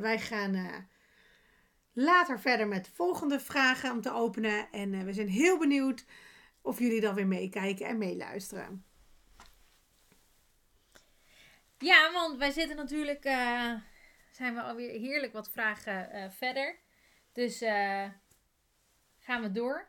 wij 0.00 0.18
gaan 0.18 0.86
later 1.94 2.40
verder 2.40 2.68
met 2.68 2.84
de 2.84 2.90
volgende 2.94 3.40
vragen 3.40 3.90
om 3.90 4.00
te 4.00 4.12
openen. 4.12 4.70
En 4.72 4.94
eh, 4.94 5.02
we 5.02 5.12
zijn 5.12 5.28
heel 5.28 5.58
benieuwd 5.58 6.04
of 6.62 6.78
jullie 6.78 7.00
dan 7.00 7.14
weer 7.14 7.26
meekijken 7.26 7.86
en 7.86 7.98
meeluisteren. 7.98 8.84
Ja, 11.78 12.12
want 12.12 12.38
wij 12.38 12.50
zitten 12.50 12.76
natuurlijk. 12.76 13.24
eh, 13.24 13.74
zijn 14.32 14.54
we 14.54 14.62
alweer 14.62 14.90
heerlijk 15.00 15.32
wat 15.32 15.50
vragen 15.50 16.10
eh, 16.10 16.30
verder. 16.30 16.78
Dus 17.32 17.58
gaan 19.18 19.42
we 19.42 19.52
door. 19.52 19.88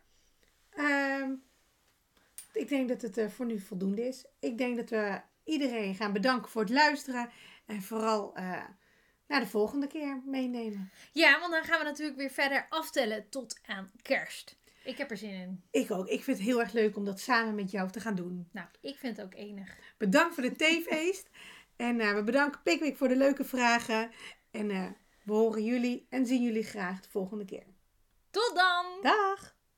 Ehm, 0.70 1.34
ik 2.54 2.68
denk 2.68 2.90
dat 2.90 3.02
het 3.02 3.32
voor 3.34 3.46
nu 3.46 3.60
voldoende 3.60 4.08
is. 4.08 4.26
Ik 4.40 4.58
denk 4.58 4.76
dat 4.76 4.90
we 4.90 5.22
iedereen 5.44 5.96
gaan 5.96 6.14
bedanken 6.14 6.52
voor 6.52 6.62
het 6.62 6.70
luisteren. 6.70 7.30
En 7.66 7.82
vooral 7.82 8.34
naar 9.28 9.40
de 9.40 9.48
volgende 9.48 9.88
keer 9.88 10.22
meenemen. 10.26 10.92
Ja, 11.12 11.40
want 11.40 11.52
dan 11.52 11.64
gaan 11.64 11.80
we 11.80 11.86
natuurlijk 11.86 12.18
weer 12.18 12.32
verder 12.32 12.66
aftellen 12.70 13.30
tot 13.30 13.60
aan 13.66 13.92
kerst. 14.02 14.58
Ik 14.84 14.98
heb 14.98 15.12
er 15.12 15.18
zin 15.18 15.34
in. 15.34 15.64
Ik 15.72 15.92
ook. 15.92 16.08
Ik 16.08 16.24
vind 16.24 16.38
het 16.38 16.46
heel 16.46 16.60
erg 16.60 16.72
leuk 16.72 16.96
om 16.96 17.06
dat 17.06 17.20
samen 17.20 17.56
met 17.56 17.72
jou 17.72 17.92
te 17.92 18.00
gaan 18.00 18.16
doen. 18.16 18.50
Nou, 18.52 18.68
ik 18.82 18.98
vind 18.98 19.18
het 19.18 19.26
ook 19.26 19.34
enig. 19.34 19.78
Bedankt 19.98 20.34
voor 20.34 20.44
de 20.44 20.56
theefeest. 20.56 21.30
En 21.76 22.00
eh, 22.00 22.14
we 22.14 22.24
bedanken 22.24 22.62
Pickwick 22.62 22.98
voor 22.98 23.08
de 23.08 23.16
leuke 23.16 23.44
vragen. 23.44 24.12
En 24.52 24.72
eh, 24.72 24.86
we 25.24 25.34
horen 25.34 25.64
jullie 25.64 26.06
en 26.10 26.26
zien 26.26 26.42
jullie 26.42 26.64
graag 26.64 27.02
de 27.02 27.10
volgende 27.10 27.46
keer. 27.46 27.66
Tot 28.30 28.52
dan! 28.56 28.86
Dag! 29.02 29.55